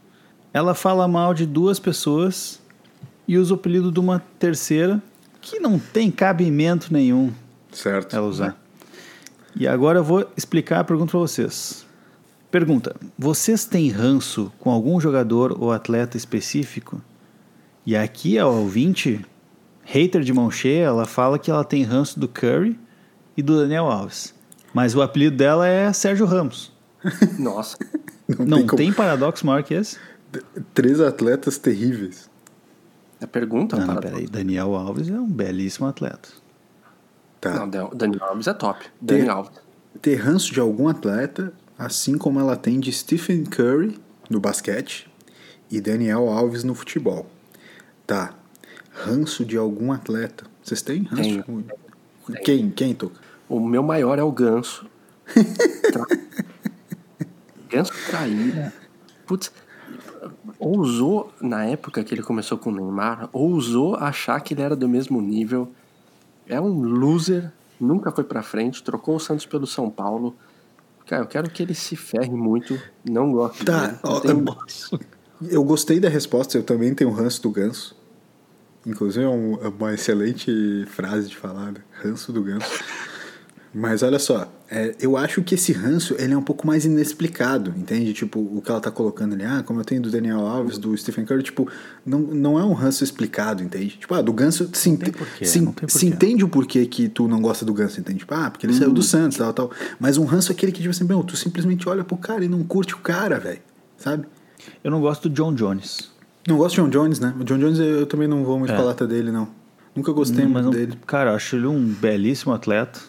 [0.54, 2.62] Ela fala mal de duas pessoas
[3.28, 5.02] e usa o apelido de uma terceira
[5.40, 7.32] que não tem cabimento nenhum
[7.72, 8.16] Certo.
[8.16, 8.58] ela usar.
[9.56, 11.86] E agora eu vou explicar a pergunta para vocês.
[12.52, 17.02] Pergunta: Vocês têm ranço com algum jogador ou atleta específico?
[17.86, 19.26] E aqui a ouvinte,
[19.84, 22.78] hater de mão cheia, ela fala que ela tem ranço do Curry
[23.36, 24.34] e do Daniel Alves.
[24.74, 26.72] Mas o apelido dela é Sérgio Ramos.
[27.40, 27.78] Nossa.
[28.40, 29.98] Não como- tem paradoxo maior que esse?
[30.74, 32.30] Três atletas terríveis.
[33.22, 34.26] A pergunta Não, não, para peraí.
[34.28, 36.30] Daniel Alves é um belíssimo atleta.
[37.40, 37.54] Tá.
[37.56, 38.80] Não, Dan- Daniel Alves é top.
[39.06, 39.52] Tem- Daniel Alves.
[40.02, 45.12] Ter ranço de algum atleta, assim como ela tem de Stephen Curry no basquete
[45.70, 47.28] e Daniel Alves no futebol.
[48.06, 48.36] Tá.
[48.92, 50.46] Ranço de algum atleta.
[50.62, 51.44] Vocês têm ranço?
[51.44, 51.66] Tenho.
[52.44, 52.70] Quem?
[52.70, 53.20] Quem, Tuca?
[53.50, 54.86] O meu maior é o Ganso.
[55.92, 56.06] Tra...
[57.68, 58.72] Ganso traíra.
[59.26, 59.52] Putz,
[60.60, 64.88] ousou, na época que ele começou com o Neymar, ousou achar que ele era do
[64.88, 65.72] mesmo nível.
[66.46, 70.36] É um loser, nunca foi pra frente, trocou o Santos pelo São Paulo.
[71.12, 74.00] Cara, eu quero que ele se ferre muito, não gosto Tá, dele.
[74.02, 74.46] ó, Eu
[75.50, 77.94] Eu gostei da resposta, eu também tenho ranço do ganso.
[78.86, 81.82] Inclusive é um- é uma excelente frase de falar, né?
[82.02, 82.66] ranço do ganso.
[83.74, 87.74] Mas olha só, é, eu acho que esse ranço ele é um pouco mais inexplicado,
[87.78, 88.12] entende?
[88.14, 90.96] Tipo, o que ela tá colocando ali, ah, como eu tenho do Daniel Alves, do
[90.98, 91.70] Stephen Curry, tipo,
[92.06, 93.98] não, não é um ranço explicado, entende?
[93.98, 97.30] Tipo, ah, do ganso se, tem porquê, se, não se entende o porquê que tu
[97.30, 98.20] não gosta do ganso, entende?
[98.20, 99.72] Tipo, ah, porque ele saiu do Santos, tal, tal.
[99.98, 102.50] Mas um ranço é aquele que, tipo assim, meu, tu simplesmente olha pro cara e
[102.50, 103.60] não curte o cara, velho,
[103.98, 104.26] sabe?
[104.84, 106.12] Eu não gosto do John Jones.
[106.46, 107.34] Não gosto de John Jones, né?
[107.40, 108.76] O John Jones eu também não vou muito É.
[108.76, 109.48] pra lata dele, não.
[109.96, 110.98] Nunca gostei Mas muito não- dele.
[111.08, 113.00] Cara, acho ele um belíssimo atleta.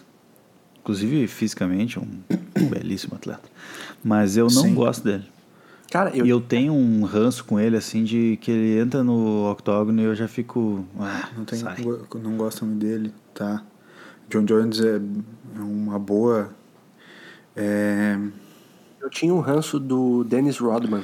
[0.83, 2.05] Inclusive, fisicamente, um
[2.69, 3.49] belíssimo atleta.
[4.03, 4.75] Mas eu não Sim.
[4.75, 5.23] gosto dele.
[5.89, 9.49] Cara, eu, E eu tenho um ranço com ele, assim, de que ele entra no
[9.49, 10.85] octógono e eu já fico.
[10.99, 11.77] Ah, Não, tenho, sai.
[12.21, 13.63] não gosto muito dele, tá?
[14.29, 14.99] John Jones é
[15.55, 16.49] é uma boa.
[17.55, 18.17] É,
[18.99, 21.03] eu tinha um ranço do Dennis Rodman.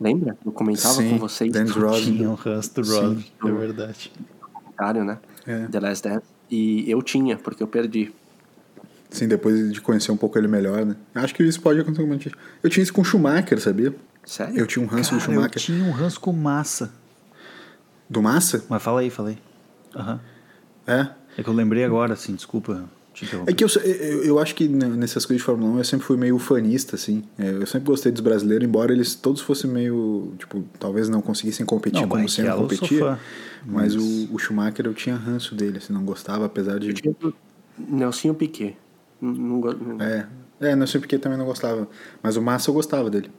[0.00, 0.36] Lembra?
[0.44, 2.16] Eu comentava Sim, com vocês Dennis Rodman.
[2.16, 3.24] Tinha um ranço do Sim.
[3.40, 4.12] Rod, é verdade.
[4.52, 5.18] comentário, né?
[5.46, 5.66] É.
[5.68, 6.26] The Last Dance.
[6.50, 8.12] E eu tinha, porque eu perdi.
[9.16, 10.94] Sim, depois de conhecer um pouco ele melhor, né?
[11.14, 12.32] Acho que isso pode acontecer com gente.
[12.62, 13.94] Eu tinha isso com o Schumacher, sabia?
[14.24, 14.58] Sério?
[14.58, 15.62] Eu tinha um ranço do Cara, eu Schumacher.
[15.62, 16.92] tinha um ranço com massa.
[18.08, 18.64] Do Massa?
[18.68, 19.38] Mas fala aí, fala aí.
[19.94, 20.20] Aham.
[20.86, 21.08] É.
[21.38, 23.50] É que eu lembrei agora, assim, desculpa te interromper.
[23.50, 26.16] É que eu, eu, eu acho que nessas coisas de Fórmula 1 eu sempre fui
[26.16, 27.24] meio fanista, assim.
[27.38, 30.34] É, Eu sempre gostei dos brasileiros, embora eles todos fossem meio.
[30.38, 33.18] Tipo, talvez não conseguissem competir Não, como o sou competia.
[33.64, 36.88] Mas mas- o, o Schumacher eu tinha ranço dele, assim, não gostava, apesar de.
[36.88, 37.34] Eu tinha do
[37.76, 38.76] Nelsinho Piquet.
[39.20, 40.26] Não, não, É,
[40.60, 41.88] é, não sei porque também não gostava.
[42.22, 43.30] Mas o Massa eu gostava dele.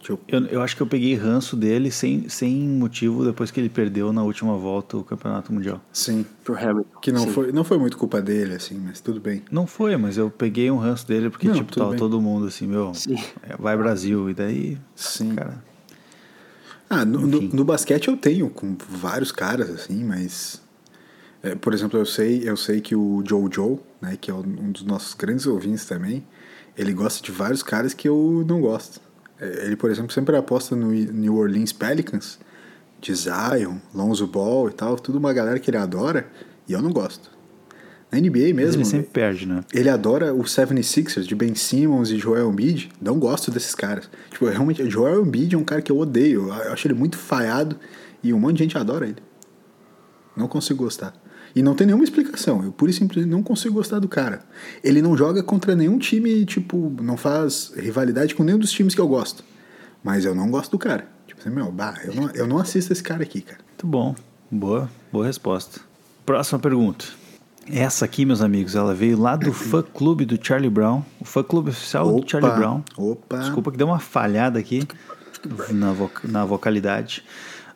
[0.00, 3.70] Tipo, Eu, eu acho que eu peguei ranço dele sem, sem motivo depois que ele
[3.70, 5.80] perdeu na última volta o Campeonato Mundial.
[5.92, 6.26] sim.
[6.44, 7.00] Pro Hamilton.
[7.00, 7.30] Que não sim.
[7.32, 9.42] foi, não foi muito culpa dele, assim, mas tudo bem.
[9.50, 11.98] Não foi, mas eu peguei um ranço dele porque, Não, tipo, tava bem.
[11.98, 13.16] todo mundo assim, meu, Sim.
[13.42, 14.28] é, vai Brasil.
[14.28, 15.34] E daí, Sim.
[15.34, 15.64] cara,
[16.90, 20.62] Ah, no, no, no basquete eu tenho com vários caras, assim, mas.
[21.44, 24.82] É, por exemplo, eu sei, eu sei que o Jojo, né, que é um dos
[24.82, 26.24] nossos grandes ouvintes também,
[26.76, 28.98] ele gosta de vários caras que eu não gosto.
[29.38, 32.38] É, Ele, por exemplo, sempre aposta no New Orleans Pelicans,
[32.98, 36.26] de Zion, Lonzo Ball e tal, tudo uma galera que ele adora,
[36.66, 37.30] e eu não gosto.
[38.10, 39.62] Na NBA mas mesmo, ele sempre perde, né?
[39.74, 42.90] ele adora o 76ers de Ben Simmons e Joel Embiid.
[43.02, 44.08] Não gosto desses caras.
[44.30, 46.48] Tipo, realmente, Joel Embiid é um cara que eu odeio.
[46.48, 47.76] Eu acho ele muito falhado
[48.22, 49.18] e um monte de gente adora ele.
[50.36, 51.12] Não consigo gostar.
[51.54, 52.64] E não tem nenhuma explicação.
[52.64, 54.42] Eu pura e simplesmente não consigo gostar do cara.
[54.82, 59.00] Ele não joga contra nenhum time, tipo, não faz rivalidade com nenhum dos times que
[59.00, 59.44] eu gosto.
[60.02, 61.06] Mas eu não gosto do cara.
[61.26, 63.60] Tipo assim, meu, bah, eu não, eu não assisto esse cara aqui, cara.
[63.68, 64.16] Muito bom.
[64.50, 65.80] Boa, boa resposta.
[66.26, 67.04] Próxima pergunta.
[67.70, 71.42] Essa aqui, meus amigos, ela veio lá do fã clube do Charlie Brown, o fã
[71.42, 72.82] clube oficial do Opa, Charlie Brown.
[72.96, 73.38] opa.
[73.38, 74.86] Desculpa que deu uma falhada aqui
[75.70, 75.94] na,
[76.24, 77.24] na vocalidade.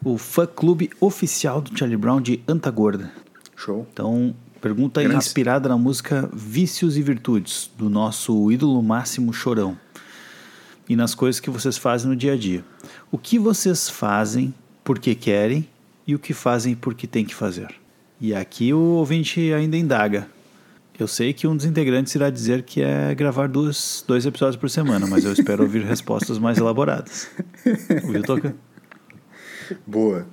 [0.05, 3.11] O fã clube oficial do Charlie Brown de Antagorda.
[3.59, 3.85] Show.
[3.93, 5.17] Então, pergunta Grande.
[5.17, 9.77] inspirada na música Vícios e Virtudes, do nosso ídolo máximo Chorão.
[10.89, 12.65] E nas coisas que vocês fazem no dia a dia.
[13.11, 14.55] O que vocês fazem
[14.85, 15.69] porque querem
[16.07, 17.75] e o que fazem porque tem que fazer?
[18.21, 20.29] E aqui o ouvinte ainda indaga.
[20.97, 24.71] Eu sei que um dos integrantes irá dizer que é gravar dois, dois episódios por
[24.71, 27.29] semana, mas eu espero ouvir respostas mais elaboradas.
[28.05, 28.55] Ouviu, Toca?
[29.87, 30.27] Boa.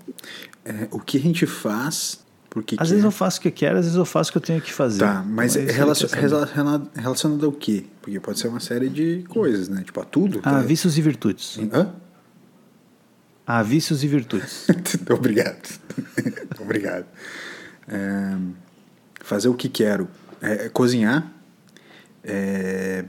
[0.64, 2.25] É, o que a gente faz.
[2.56, 4.38] Porque Às vezes eu faço o que eu quero, às vezes eu faço o que
[4.38, 5.00] eu tenho que fazer.
[5.00, 6.08] Tá, mas Então, é esse relacion-
[6.96, 7.84] relacionado, ao quê?
[8.02, 9.84] Porque pode ser uma série de coisas, né?
[9.84, 10.40] Tipo, a tudo.
[10.40, 10.60] Ah, tá?
[10.62, 11.60] vícios e virtudes.
[11.74, 11.92] Hã?
[13.46, 14.66] Ah, vícios e virtudes.
[15.12, 15.80] Obrigado.
[16.58, 17.06] Obrigado.
[17.90, 18.38] É,
[19.22, 20.08] fazer o que quero.
[20.42, 21.30] É, cozinhar.
[22.24, 23.04] É,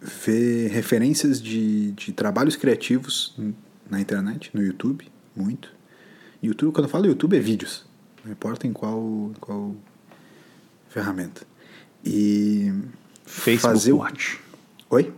[0.00, 3.36] ver referências de, de trabalhos criativos
[3.90, 5.04] na internet, no YouTube,
[5.34, 5.68] muito.
[6.40, 7.84] YouTube, quando eu falo YouTube, é vídeos.
[8.24, 9.74] Não importa em qual, qual
[10.88, 11.42] ferramenta.
[12.04, 12.72] E
[13.24, 14.40] Facebook fazer o- Watch.
[14.90, 15.12] Oi?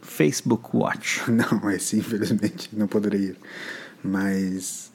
[0.00, 1.22] Facebook Watch.
[1.30, 3.38] Não, mas infelizmente não poderia ir.
[4.02, 4.90] Mas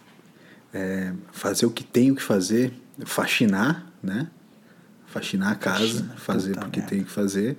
[0.73, 2.73] é, fazer o que tenho que fazer,
[3.05, 4.29] faxinar, né?
[5.05, 6.89] Faxinar a casa, Faxina, fazer porque merda.
[6.89, 7.57] tenho que fazer.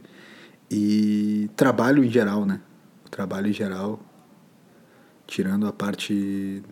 [0.70, 2.60] E trabalho em geral, né?
[3.06, 4.00] O trabalho em geral,
[5.26, 6.62] tirando a parte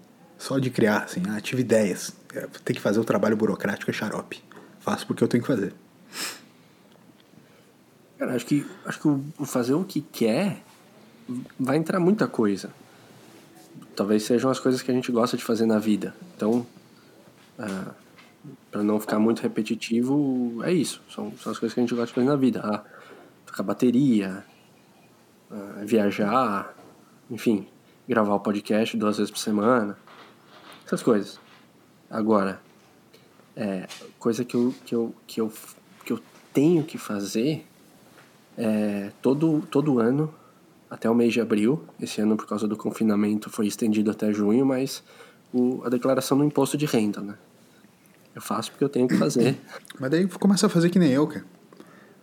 [0.45, 2.15] só de criar, assim, ah, tive ideias.
[2.35, 4.45] É, Tem que fazer o trabalho burocrático é xarope.
[4.79, 5.73] Faço porque eu tenho que fazer.
[8.19, 10.63] Cara, acho que, acho que o, fazer o que quer
[11.59, 12.71] vai entrar muita coisa.
[13.97, 16.15] Talvez sejam as coisas que a gente gosta de fazer na vida.
[16.37, 16.67] Então,
[17.59, 17.93] ah,
[18.71, 21.01] para não ficar muito repetitivo, é isso.
[21.09, 22.61] São, são as coisas que a gente gosta de fazer na vida.
[22.63, 22.85] Ah,
[23.47, 24.45] tocar bateria,
[25.51, 26.77] ah, viajar,
[27.31, 27.67] enfim,
[28.07, 30.04] gravar o podcast duas vezes por semana.
[30.87, 31.41] Essas coisas.
[32.11, 32.61] Agora,
[33.57, 33.87] é,
[34.19, 35.53] coisa que eu, que, eu, que, eu,
[36.05, 36.21] que eu
[36.53, 37.67] tenho que fazer
[38.57, 40.33] é, todo, todo ano,
[40.91, 44.65] até o mês de abril, esse ano por causa do confinamento foi estendido até junho,
[44.65, 45.03] mas
[45.53, 47.35] o, a declaração do imposto de renda, né?
[48.35, 49.57] Eu faço porque eu tenho que fazer.
[49.99, 51.45] Mas daí começa a fazer que nem eu, cara.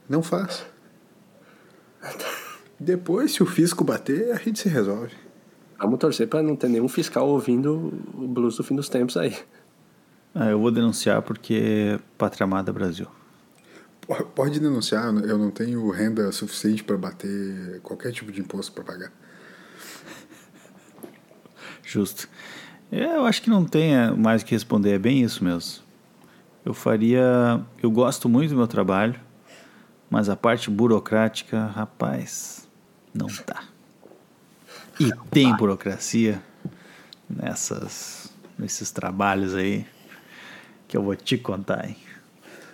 [0.09, 0.65] Não faz.
[2.77, 5.15] Depois, se o fisco bater, a gente se resolve.
[5.81, 9.35] Vamos torcer para não ter nenhum fiscal ouvindo o blues do fim dos tempos aí.
[10.33, 13.07] Ah, eu vou denunciar porque Pátria Amada Brasil.
[14.35, 19.11] Pode denunciar, eu não tenho renda suficiente para bater qualquer tipo de imposto para pagar.
[21.83, 22.29] Justo.
[22.91, 25.83] É, Eu acho que não tem mais o que responder, é bem isso mesmo.
[26.63, 27.65] Eu faria.
[27.81, 29.19] Eu gosto muito do meu trabalho,
[30.09, 32.69] mas a parte burocrática, rapaz,
[33.13, 33.70] não tá.
[35.07, 36.41] E tem burocracia
[37.29, 39.85] nessas, nesses trabalhos aí
[40.87, 41.95] que eu vou te contar, hein?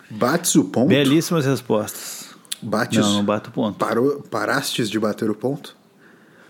[0.09, 0.87] Bates o ponto?
[0.87, 2.35] Belíssimas respostas.
[2.61, 3.77] Bates, Não, não bato ponto.
[3.77, 5.75] Parou, parastes de bater o ponto?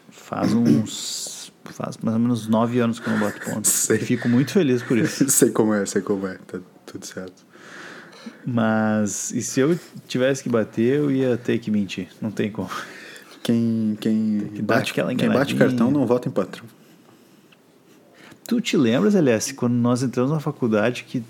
[0.10, 1.52] Faz uns.
[1.66, 3.68] Faz mais ou menos nove anos que eu não bato ponto.
[3.68, 4.00] Sei.
[4.00, 5.28] Fico muito feliz por isso.
[5.30, 7.46] sei como é, sei como é, tá tudo certo.
[8.46, 12.08] Mas e se eu tivesse que bater, eu ia ter que mentir.
[12.22, 12.70] Não tem como.
[13.48, 16.66] Quem, quem, bate, quem bate cartão não vota em patrão.
[18.46, 21.24] Tu te lembras, Elias, quando nós entramos na faculdade que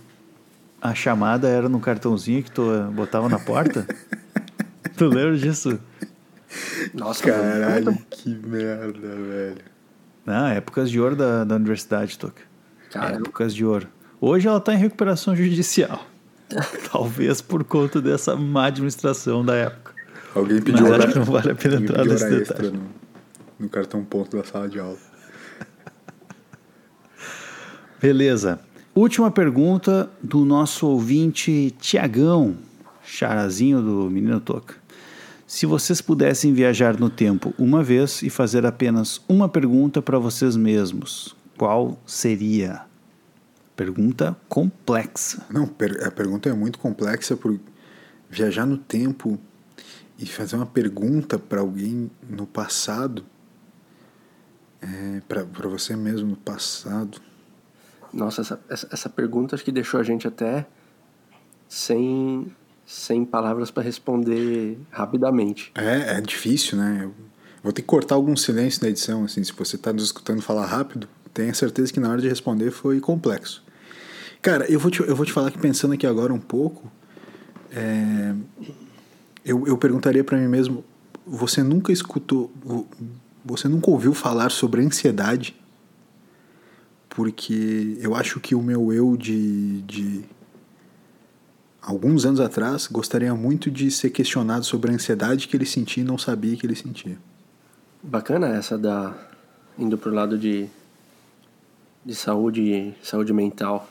[0.82, 3.86] a chamada era no cartãozinho que tu eh, botava na porta?
[4.98, 5.80] tu lembra disso?
[6.92, 9.62] Nossa, Caralho, que merda, velho.
[10.26, 12.42] Não, épocas de ouro da, da universidade, Toca.
[12.96, 13.88] Épocas de ouro.
[14.20, 16.04] Hoje ela tá em recuperação judicial.
[16.92, 19.87] Talvez por conta dessa má administração da época.
[20.38, 22.70] Alguém pediu Mas hora, acho que não vale a pena entrar nesse hora detalhe.
[22.70, 22.84] no,
[23.60, 24.98] no cartão ponto da sala de aula.
[28.00, 28.60] Beleza.
[28.94, 32.58] Última pergunta do nosso ouvinte Tiagão,
[33.04, 34.76] charazinho do Menino Toca.
[35.48, 40.56] Se vocês pudessem viajar no tempo uma vez e fazer apenas uma pergunta para vocês
[40.56, 42.82] mesmos, qual seria?
[43.76, 45.46] Pergunta complexa.
[45.50, 45.70] Não,
[46.06, 47.58] a pergunta é muito complexa por
[48.30, 49.40] viajar no tempo
[50.18, 53.24] e fazer uma pergunta para alguém no passado,
[54.82, 57.20] é, para você mesmo no passado.
[58.14, 60.66] Nossa, essa, essa, essa pergunta acho que deixou a gente até
[61.68, 62.52] sem,
[62.86, 65.72] sem palavras para responder rapidamente.
[65.76, 67.02] É, é difícil, né?
[67.04, 67.14] Eu
[67.62, 70.66] vou ter que cortar algum silêncio na edição, assim, se você está nos escutando falar
[70.66, 73.64] rápido, tenha certeza que na hora de responder foi complexo.
[74.42, 76.90] Cara, eu vou te, eu vou te falar que pensando aqui agora um pouco,
[77.72, 78.34] é,
[79.48, 80.84] eu, eu perguntaria para mim mesmo,
[81.26, 82.88] você nunca escutou, vo-
[83.44, 85.56] você nunca ouviu falar sobre ansiedade?
[87.10, 90.24] Porque eu acho que o meu eu de, de
[91.82, 96.06] alguns anos atrás gostaria muito de ser questionado sobre a ansiedade que ele sentia e
[96.06, 97.18] não sabia que ele sentia.
[98.04, 99.16] Bacana essa da
[99.80, 100.68] indo pro lado de
[102.06, 103.90] de saúde saúde mental.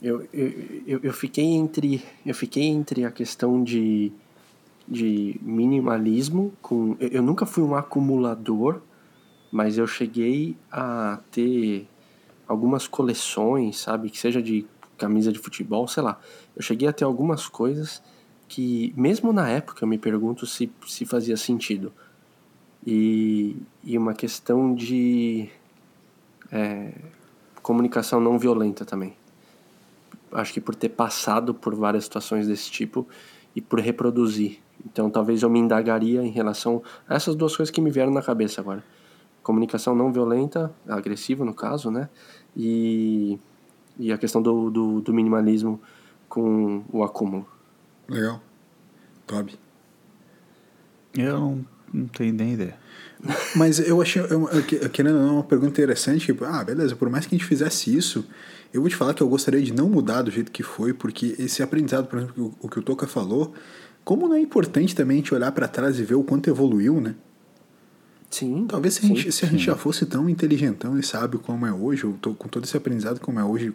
[0.00, 4.12] Eu, eu, eu fiquei entre eu fiquei entre a questão de,
[4.92, 8.82] de minimalismo com eu, eu nunca fui um acumulador,
[9.50, 11.88] mas eu cheguei a ter
[12.46, 14.66] algumas coleções, sabe, que seja de
[14.98, 16.20] camisa de futebol, sei lá.
[16.54, 18.02] Eu cheguei a ter algumas coisas
[18.46, 21.90] que, mesmo na época, eu me pergunto se, se fazia sentido.
[22.86, 25.48] E, e uma questão de
[26.50, 26.92] é,
[27.62, 29.16] comunicação não violenta também.
[30.30, 33.06] Acho que por ter passado por várias situações desse tipo
[33.54, 34.58] e por reproduzir.
[34.84, 38.22] Então talvez eu me indagaria em relação a essas duas coisas que me vieram na
[38.22, 38.82] cabeça agora.
[39.42, 42.08] Comunicação não violenta, agressiva no caso, né?
[42.56, 43.38] E,
[43.98, 45.80] e a questão do, do, do minimalismo
[46.28, 47.46] com o acúmulo.
[48.08, 48.40] Legal.
[49.26, 49.58] Toby.
[51.14, 52.76] Eu não, não tenho nem ideia.
[53.54, 57.08] Mas eu achei, eu, eu, querendo ou não, uma pergunta interessante, tipo, ah, beleza, por
[57.08, 58.24] mais que a gente fizesse isso,
[58.72, 61.36] eu vou te falar que eu gostaria de não mudar do jeito que foi, porque
[61.38, 63.52] esse aprendizado, por exemplo, o, que o Toca falou,
[64.04, 67.00] como não é importante também a gente olhar para trás e ver o quanto evoluiu,
[67.00, 67.14] né?
[68.30, 68.66] Sim.
[68.66, 71.72] Talvez se a, gente, se a gente já fosse tão inteligentão e sábio como é
[71.72, 73.74] hoje, ou com todo esse aprendizado como é hoje,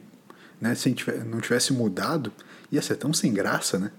[0.59, 2.33] né, se a gente não tivesse mudado,
[2.71, 3.91] ia ser tão sem graça, né?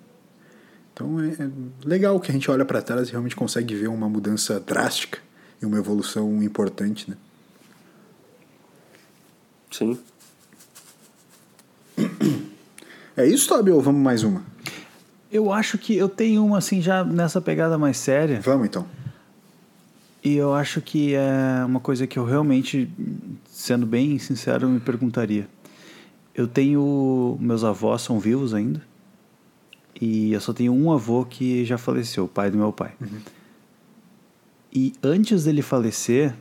[0.92, 1.50] Então é, é
[1.84, 5.20] legal que a gente olha para trás e realmente consegue ver uma mudança drástica
[5.62, 7.16] e uma evolução importante, né?
[9.70, 9.96] Sim.
[13.16, 14.42] É isso, Tobi, ou vamos mais uma?
[15.30, 18.40] Eu acho que eu tenho uma assim já nessa pegada mais séria.
[18.40, 18.86] Vamos então.
[20.22, 22.90] E eu acho que é uma coisa que eu realmente,
[23.50, 25.48] sendo bem sincero, me perguntaria.
[26.34, 27.36] Eu tenho.
[27.40, 28.80] Meus avós são vivos ainda.
[30.00, 32.92] E eu só tenho um avô que já faleceu, o pai do meu pai.
[33.00, 33.18] Uhum.
[34.72, 36.34] E antes dele falecer,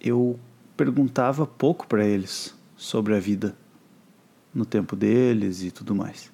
[0.00, 0.38] eu
[0.76, 3.54] perguntava pouco para eles sobre a vida
[4.58, 6.32] no tempo deles e tudo mais.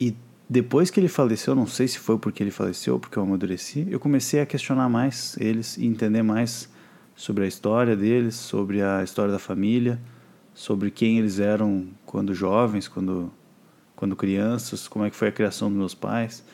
[0.00, 0.14] E
[0.48, 3.86] depois que ele faleceu, não sei se foi porque ele faleceu ou porque eu amadureci,
[3.90, 6.68] eu comecei a questionar mais eles e entender mais
[7.14, 10.00] sobre a história deles, sobre a história da família,
[10.52, 13.32] sobre quem eles eram quando jovens, quando
[13.96, 16.44] quando crianças, como é que foi a criação dos meus pais.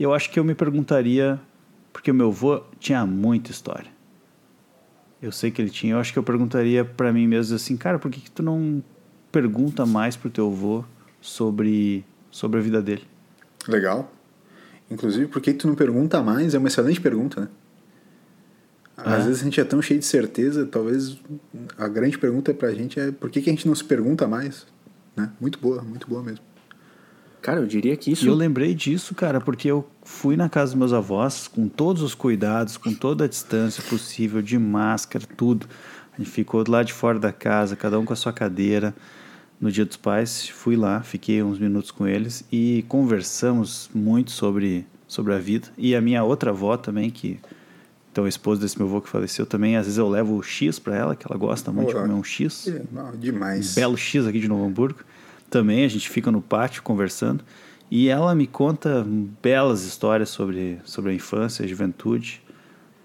[0.00, 1.38] Eu acho que eu me perguntaria,
[1.92, 3.92] porque o meu avô tinha muita história.
[5.20, 7.98] Eu sei que ele tinha, eu acho que eu perguntaria para mim mesmo assim, cara,
[7.98, 8.82] por que, que tu não
[9.34, 10.84] pergunta mais pro teu avô
[11.20, 13.02] sobre, sobre a vida dele?
[13.66, 14.12] Legal.
[14.90, 16.54] Inclusive, por que tu não pergunta mais?
[16.54, 17.48] É uma excelente pergunta, né?
[18.96, 19.26] Às É.
[19.26, 21.18] vezes a gente é tão cheio de certeza, talvez
[21.76, 24.66] a grande pergunta pra gente é por que, que a gente não se pergunta mais?
[25.16, 25.30] Né?
[25.40, 26.44] Muito boa, muito boa mesmo.
[27.42, 28.24] Cara, eu diria que isso.
[28.24, 32.02] E eu lembrei disso, cara, porque eu fui na casa dos meus avós com todos
[32.02, 35.66] os cuidados, com toda a distância possível, de máscara, tudo.
[36.14, 38.94] A gente ficou do lado de fora da casa, cada um com a sua cadeira.
[39.60, 44.86] No Dia dos Pais, fui lá, fiquei uns minutos com eles e conversamos muito sobre,
[45.06, 45.68] sobre a vida.
[45.78, 47.38] E a minha outra avó também, que
[48.12, 50.78] então a esposa desse meu avô que faleceu também, às vezes eu levo o X
[50.78, 52.02] para ela, que ela gosta muito de Olá.
[52.04, 53.74] comer um X É, não, demais.
[53.74, 55.00] belo X aqui de Novo Hamburgo.
[55.50, 57.42] Também a gente fica no pátio conversando
[57.90, 59.04] e ela me conta
[59.42, 62.42] belas histórias sobre, sobre a infância, a juventude,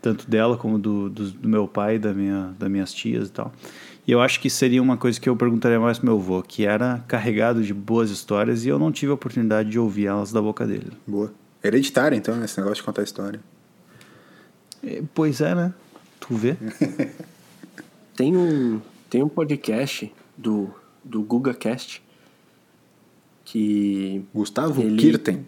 [0.01, 3.31] tanto dela como do, do, do meu pai e da minha, das minhas tias e
[3.31, 3.51] tal.
[4.09, 6.65] E eu acho que seria uma coisa que eu perguntaria mais pro meu avô, que
[6.65, 10.41] era carregado de boas histórias e eu não tive a oportunidade de ouvir elas da
[10.41, 10.93] boca dele.
[11.05, 11.31] Boa.
[11.63, 13.39] Hereditário, então, né, esse negócio de contar história.
[14.81, 15.71] E, pois é, né?
[16.21, 16.57] Tu vê?
[18.17, 18.81] Tem um,
[19.11, 20.73] tem um podcast do,
[21.05, 22.01] do GugaCast
[23.45, 24.25] que.
[24.33, 25.45] Gustavo Ele- Kirten.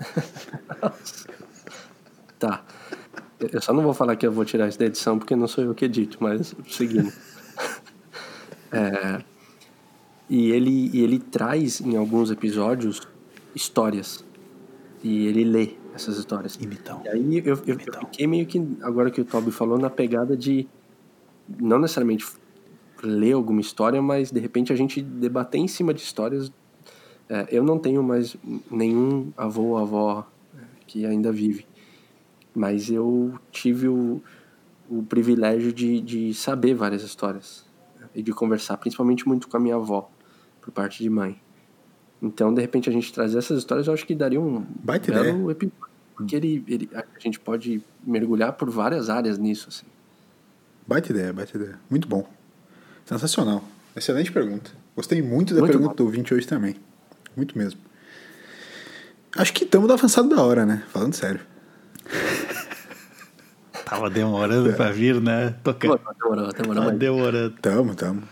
[2.40, 2.64] Tá.
[3.40, 5.64] Eu só não vou falar que eu vou tirar isso da edição porque não sou
[5.64, 7.12] eu que edito, mas seguindo.
[8.72, 9.20] É,
[10.28, 13.02] e, ele, e ele traz em alguns episódios
[13.52, 14.24] histórias.
[15.02, 16.54] E ele lê essas histórias.
[16.54, 17.02] Imitão.
[17.04, 20.36] E aí eu, eu, eu fiquei meio que, agora que o Toby falou, na pegada
[20.36, 20.68] de
[21.58, 22.24] não necessariamente
[23.02, 26.52] ler alguma história, mas de repente a gente debater em cima de histórias.
[27.28, 28.36] É, eu não tenho mais
[28.70, 31.64] nenhum avô ou avó é, que ainda vive,
[32.54, 34.22] mas eu tive o,
[34.88, 37.64] o privilégio de, de saber várias histórias
[37.98, 40.10] né, e de conversar, principalmente muito com a minha avó,
[40.60, 41.40] por parte de mãe.
[42.22, 45.50] Então, de repente, a gente trazer essas histórias, eu acho que daria um Baita belo
[45.50, 45.90] episódio.
[46.14, 49.86] Porque ele, ele, a gente pode mergulhar por várias áreas nisso, assim.
[50.86, 51.80] Baita ideia, baita ideia.
[51.88, 52.28] Muito bom.
[53.06, 53.64] Sensacional.
[53.96, 54.70] Excelente pergunta.
[54.94, 55.96] Gostei muito da Muito pergunta bom.
[55.96, 56.76] do ouvinte hoje também.
[57.34, 57.80] Muito mesmo.
[59.36, 60.84] Acho que estamos avançado da hora, né?
[60.88, 61.40] Falando sério.
[63.90, 65.50] Tava demorando pra vir, né?
[65.64, 65.88] Tocar.
[65.88, 66.84] Demorou, demorou, demorou.
[66.84, 67.56] Tava demorando.
[67.60, 68.22] Tamo, tamo.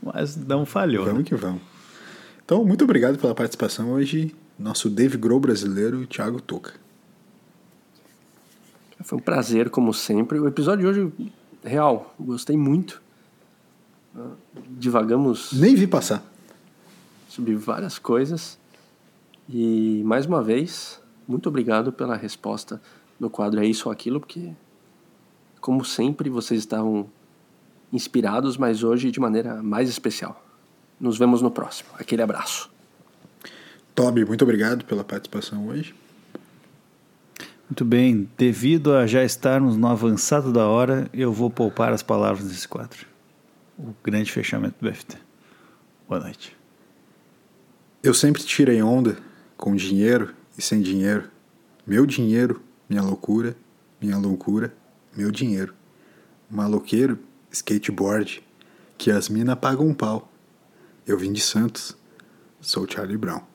[0.00, 1.04] mas não falhou.
[1.04, 1.24] Vamos né?
[1.24, 1.60] que vamos.
[2.44, 6.74] Então, muito obrigado pela participação hoje, nosso Dave Grohl brasileiro, Thiago Tuca.
[9.02, 10.38] Foi um prazer, como sempre.
[10.38, 11.30] O episódio de hoje,
[11.64, 13.02] real, gostei muito.
[14.68, 16.22] Divagamos Nem vi passar.
[17.28, 18.56] sobre várias coisas.
[19.48, 22.80] E, mais uma vez, muito obrigado pela resposta
[23.18, 24.52] no quadro É Isso ou Aquilo, porque,
[25.60, 27.08] como sempre, vocês estavam
[27.92, 30.44] inspirados, mas hoje de maneira mais especial.
[30.98, 31.90] Nos vemos no próximo.
[31.98, 32.70] Aquele abraço.
[33.94, 35.94] Toby, muito obrigado pela participação hoje.
[37.68, 42.48] Muito bem, devido a já estarmos no avançado da hora, eu vou poupar as palavras
[42.48, 43.06] desse quadro.
[43.78, 45.16] O grande fechamento do BFT.
[46.08, 46.56] Boa noite.
[48.02, 49.18] Eu sempre tirei onda
[49.56, 51.30] com dinheiro e sem dinheiro.
[51.86, 53.56] Meu dinheiro, minha loucura,
[54.00, 54.74] minha loucura,
[55.16, 55.74] meu dinheiro.
[56.50, 57.18] Maloqueiro,
[57.50, 58.42] skateboard,
[58.96, 60.32] que as mina pagam um pau.
[61.06, 61.96] Eu vim de Santos,
[62.60, 63.49] sou Charlie Brown.